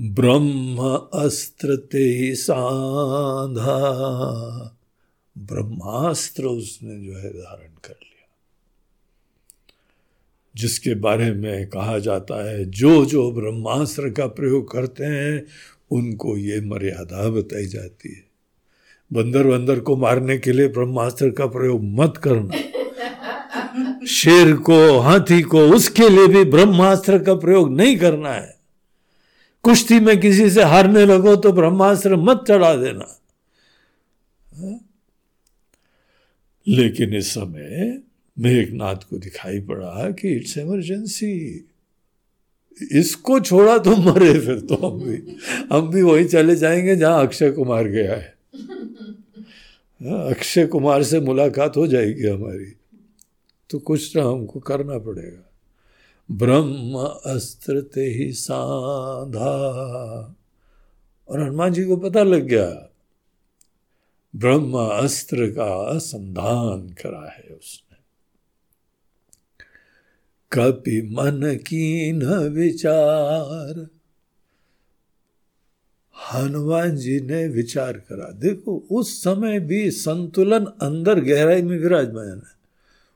[0.00, 0.78] ब्रह्म
[1.24, 3.80] अस्त्र ते साधा।
[5.38, 8.13] ब्रह्मास्त्र उसने जो है धारण कर लिया।
[10.56, 15.46] जिसके बारे में कहा जाता है जो जो ब्रह्मास्त्र का प्रयोग करते हैं
[15.90, 18.24] उनको ये मर्यादा बताई जाती है।
[19.12, 22.54] बंदर बंदर को मारने के लिए ब्रह्मास्त्र का प्रयोग मत करना।
[24.06, 28.56] शेर को हाथी को उसके लिए भी ब्रह्मास्त्र का प्रयोग नहीं करना है।
[29.62, 33.20] कुश्ती में किसी से हारने लगो तो ब्रह्मास्त्र मत चढ़ा देना।
[36.68, 37.93] लेकिन इस समय
[38.38, 41.64] मेघनाथ को दिखाई पड़ा कि इट्स इमरजेंसी
[42.92, 45.36] इसको छोड़ा तो मरे फिर तो हम भी।
[45.72, 48.34] हम भी वही चले जाएँगे जहाँ अक्षय कुमार गया है।
[50.02, 52.72] हाँ, अक्षय कुमार से मुलाकात हो जाएगी हमारी।
[53.70, 55.50] तो कुछ ना हमको करना पड़ेगा।
[56.30, 56.94] ब्रह्म
[57.34, 59.50] अस्त्र ते ही साधा।
[61.28, 62.90] और हनुमान जी को पता लग गया
[64.36, 67.83] ब्रह्म अस्त्र का संधान करा है उसने।
[70.54, 73.88] कपि मन की न विचार।
[76.32, 82.54] हनुमान जी ने विचार करा। देखो, उस समय भी संतुलन अंदर गहराई में विराजमान है।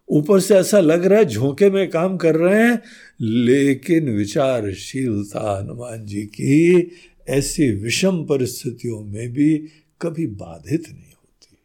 [0.09, 2.83] ऊपर से ऐसा लग रहा है झोंके में काम कर रहे हैं,
[3.21, 6.91] लेकिन विचारशीलता हनुमान जी की,
[7.29, 9.69] ऐसी विषम परिस्थितियों में भी
[10.03, 11.59] कभी बाधित नहीं होती।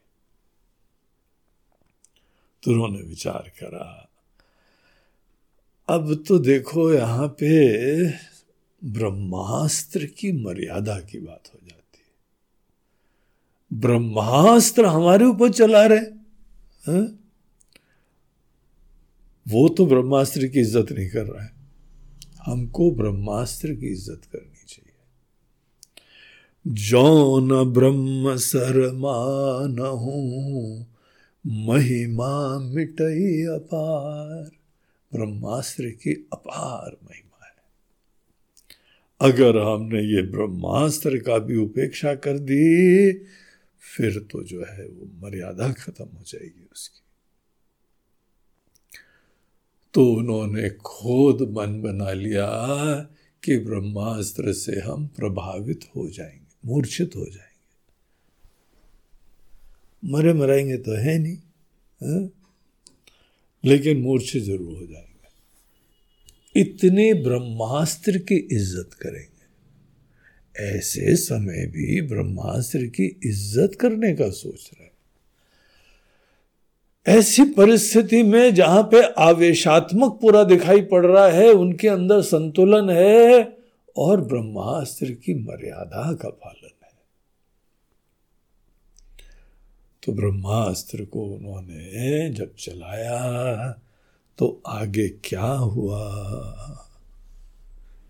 [2.63, 4.02] तो उन्होंने विचार करा।
[5.87, 7.49] अब तो देखो यहाँ पे
[8.81, 12.05] ब्रह्मास्त्र की मर्यादा की बात हो जाती है।
[13.71, 15.99] ब्रह्मास्त्र हमारे ऊपर चला रहे
[16.83, 16.99] हा?
[19.45, 21.51] वो तो ब्रह्मास्त्र की इज़्ज़त नहीं कर रहा है।
[22.45, 24.91] हमको ब्रह्मास्त्र की इज़्ज़त करनी चाहिए।
[26.89, 29.77] जौन ब्रह्म सरमान
[31.67, 34.51] महिमा मिटई अपार।
[35.13, 37.55] ब्रह्मास्त्र की अपार महिमा है।
[39.31, 43.13] अगर हमने ये ब्रह्मास्त्र का भी उपेक्षा कर दी,
[43.79, 46.99] फिर तो जो है वो मर्यादा खत्म हो जाएगी उसकी।
[49.93, 52.49] तो उन्होंने खुद मन बना लिया
[53.43, 57.53] कि ब्रह्मास्त्र से हम प्रभावित हो जाएँगे, मूर्छित हो जाएँगे।
[60.11, 61.37] मरे मराएँगे तो है नहीं,
[62.03, 62.42] है?
[63.63, 69.31] लेकिन मूर्छे ज़रूर हो जाएँगे। इतने ब्रह्मास्त्र की इज़्ज़त करेंगे।
[70.55, 74.91] ऐसे समय भी ब्रह्मास्त्र की इज़्ज़त करने का सोच रहे हैं।
[77.05, 83.57] ऐसी परिस्थिति में जहाँ पे आवेशात्मक पूरा दिखाई पड़ रहा है, उनके अंदर संतुलन है
[83.95, 86.91] और ब्रह्मास्त्र की मर्यादा का पालन है
[90.05, 93.71] तो ब्रह्मास्त्र को उन्होंने जब चलाया
[94.37, 96.03] तो आगे क्या हुआ?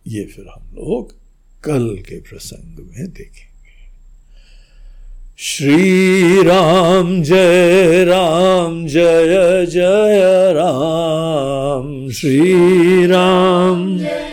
[0.08, 1.12] ये फिर हम लोग
[1.64, 3.54] कल के प्रसंग में देखेंगे।
[5.38, 14.33] श्री राम जय राम, जय जय राम। श्री राम श्री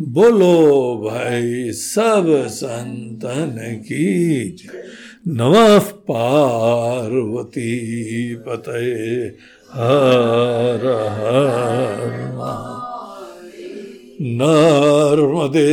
[0.00, 4.56] बोलो भाई, सब संतन की
[5.28, 7.70] नमः पार्वती
[8.34, 9.26] पतये
[9.72, 12.24] हर हर
[14.20, 15.70] नर्मदे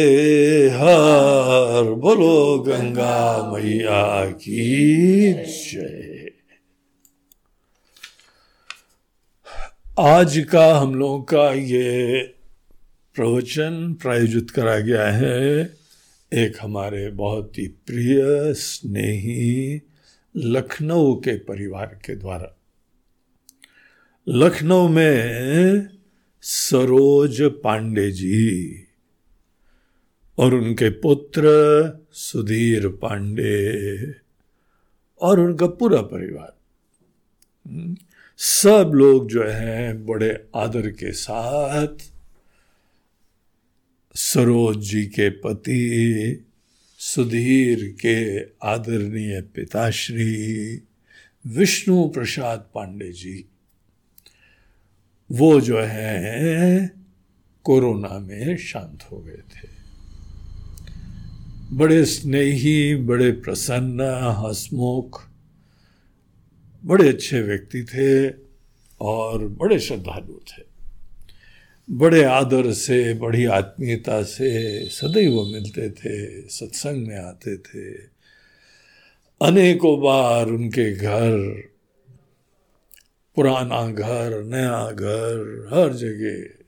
[0.69, 6.31] हर बोलो, गंगा मैया की जय
[9.99, 12.21] आज का हम लोगों का ये
[13.15, 15.73] प्रवचन प्रायोजित करा गया है।
[16.33, 19.81] एक हमारे बहुत ही प्रिय स्नेही
[20.35, 22.57] लखनऊ के परिवार के द्वारा।
[24.27, 25.89] लखनऊ में
[26.41, 28.75] सरोज पांडे जी
[30.37, 31.43] और उनके पुत्र
[32.11, 34.11] सुधीर पांडे
[35.21, 36.57] और उनका पूरा परिवार।
[37.67, 37.97] हम्म,
[38.37, 42.11] सब लोग जो हैं बड़े आदर के साथ
[44.15, 46.45] सरोज जी के पति,
[46.97, 50.75] सुधीर के आदरणीय पिताश्री,
[51.47, 53.45] विष्णु प्रसाद पांडे जी।
[55.31, 56.91] वो जो है,
[57.63, 59.69] कोरोना में शांत हो गए थे।
[61.71, 64.01] बड़े स्नेही, बड़े प्रसन्न,
[64.37, 65.29] हसमुख,
[66.85, 68.29] बड़े अच्छे व्यक्ति थे
[69.01, 70.70] और बड़े श्रद्धालु थे।
[71.91, 77.93] बड़े आदर से, बड़ी आत्मीयता से सदैव मिलते थे, सत्संग में आते थे।
[79.41, 81.63] अनेकों बार उनके घर,
[83.35, 86.63] पुराना घर, नया घर, हर जगह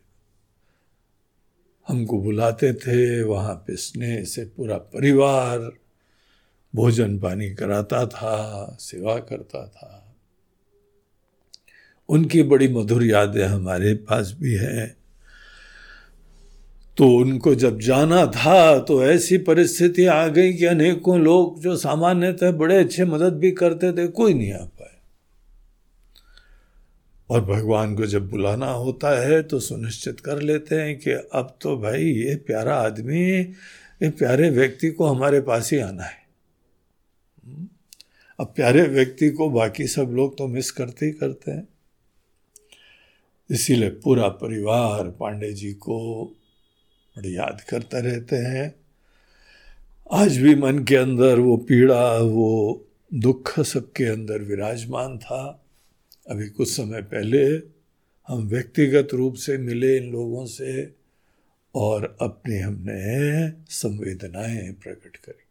[1.87, 5.71] हमको बुलाते थे, वहाँ पे स्नेह से पूरा परिवार
[6.75, 10.15] भोजन पानी कराता था, सेवा करता था।
[12.09, 15.02] उनकी बड़ी मधुर यादें हमारे पास भी हैं।
[16.97, 22.31] तो उनको जब जाना था तो ऐसी परिस्थिति आ गई कि अनेकों लोग जो सामान्य
[22.33, 24.91] थे बड़े अच्छे मदद भी करते थे, कोई नहीं आ पाए।
[27.29, 31.77] और भगवान को जब बुलाना होता है तो सुनिश्चित कर लेते हैं कि अब तो
[31.77, 36.21] भाई, ये प्यारा आदमी, ये प्यारे व्यक्ति को हमारे पास ही आना है।
[38.39, 41.67] अब प्यारे व्यक्ति को बाकी सब लोग तो मिस करते ही करते हैं।
[43.49, 46.35] इसीलिए पूरा परिवार, पांडे जी को
[47.17, 48.75] बड़ी याद करते रहते हैं।
[50.11, 55.65] आज भी मन के अंदर वो पीड़ा, वो दुख सबके अंदर विराजमान था।
[56.29, 57.45] अभी कुछ समय पहले
[58.27, 60.91] हम व्यक्तिगत रूप से मिले इन लोगों से
[61.75, 65.43] और अपनी हमने संवेदनाएँ प्रकट करी।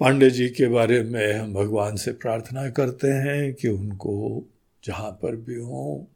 [0.00, 4.44] पांडे जी के बारे में हम भगवान से प्रार्थना करते हैं कि उनको
[4.84, 6.06] जहाँ पर भी हो,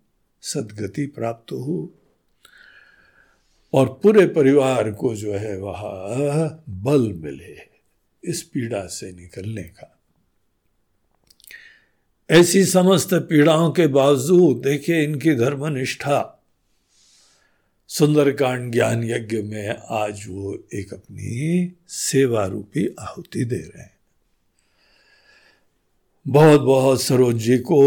[0.43, 1.95] सदगति प्राप्त हो
[3.73, 5.83] और पूरे परिवार को जो है वह
[6.69, 7.57] बल मिले
[8.25, 9.99] इस पीड़ा से निकलने का।
[12.31, 16.45] ऐसी समस्त पीड़ाओं के बावजूद देखिए इनकी धर्मनिष्ठा।
[17.89, 23.99] सुंदरकांड ज्ञान यज्ञ में आज वो एक अपनी सेवा रूपी आहुति दे रहे हैं।
[26.29, 27.83] बहुत बहुत सरोज जी को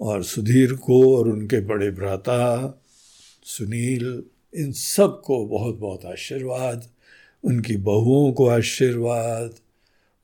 [0.00, 2.82] और सुधीर को और उनके बड़े भ्राता
[3.44, 4.22] सुनील
[4.54, 6.88] इन सबको बहुत बहुत आशीर्वाद,
[7.44, 9.54] उनकी बहुओं को आशीर्वाद,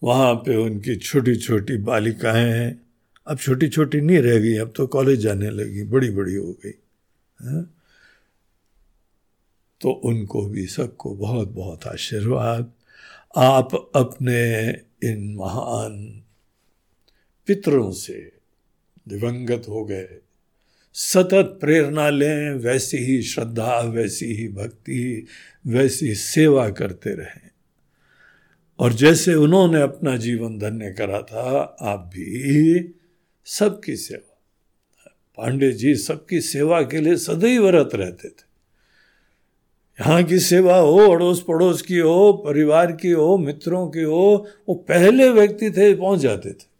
[0.02, 2.76] वहाँ पे उनकी छोटी छोटी बालिकाएँ,
[3.26, 6.78] अब छोटी छोटी नहीं रह गई, अब तो कॉलेज जाने लगी बड़ी बड़ी हो गई,
[7.42, 7.62] है?
[9.80, 12.72] तो उनको भी सबको बहुत बहुत आशीर्वाद
[13.36, 14.70] आप अपने
[15.02, 16.22] इन महान
[17.46, 18.32] पितरों से
[19.08, 20.18] दिवंगत हो गए
[20.96, 25.26] सतत प्रेरणा लें, वैसी ही श्रद्धा, वैसी ही भक्ति,
[25.66, 27.50] वैसी सेवा करते रहें।
[28.78, 32.94] और जैसे उन्होंने अपना जीवन धन्य करा था, आप भी
[33.44, 34.42] सबकी सेवा,
[35.36, 38.54] पांडे जी सबकी सेवा के लिए सदैव रत रहते थे।
[40.00, 44.74] यहाँ की सेवा हो अड़ोस पड़ोस की हो, परिवार की हो, मित्रों की हो, वो
[44.74, 46.73] पहले व्यक्ति थे, पहुँच जाते थे।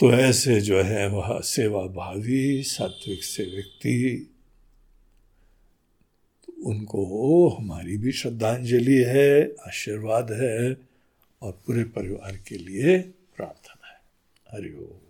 [0.00, 4.30] तो ऐसे जो है वह सेवा भावी सात्विक से व्यक्ति,
[6.64, 10.76] उनको हमारी भी श्रद्धांजलि है, आशीर्वाद है
[11.42, 12.98] और पूरे परिवार के लिए
[13.36, 14.00] प्रार्थना है।
[14.74, 15.03] ओम।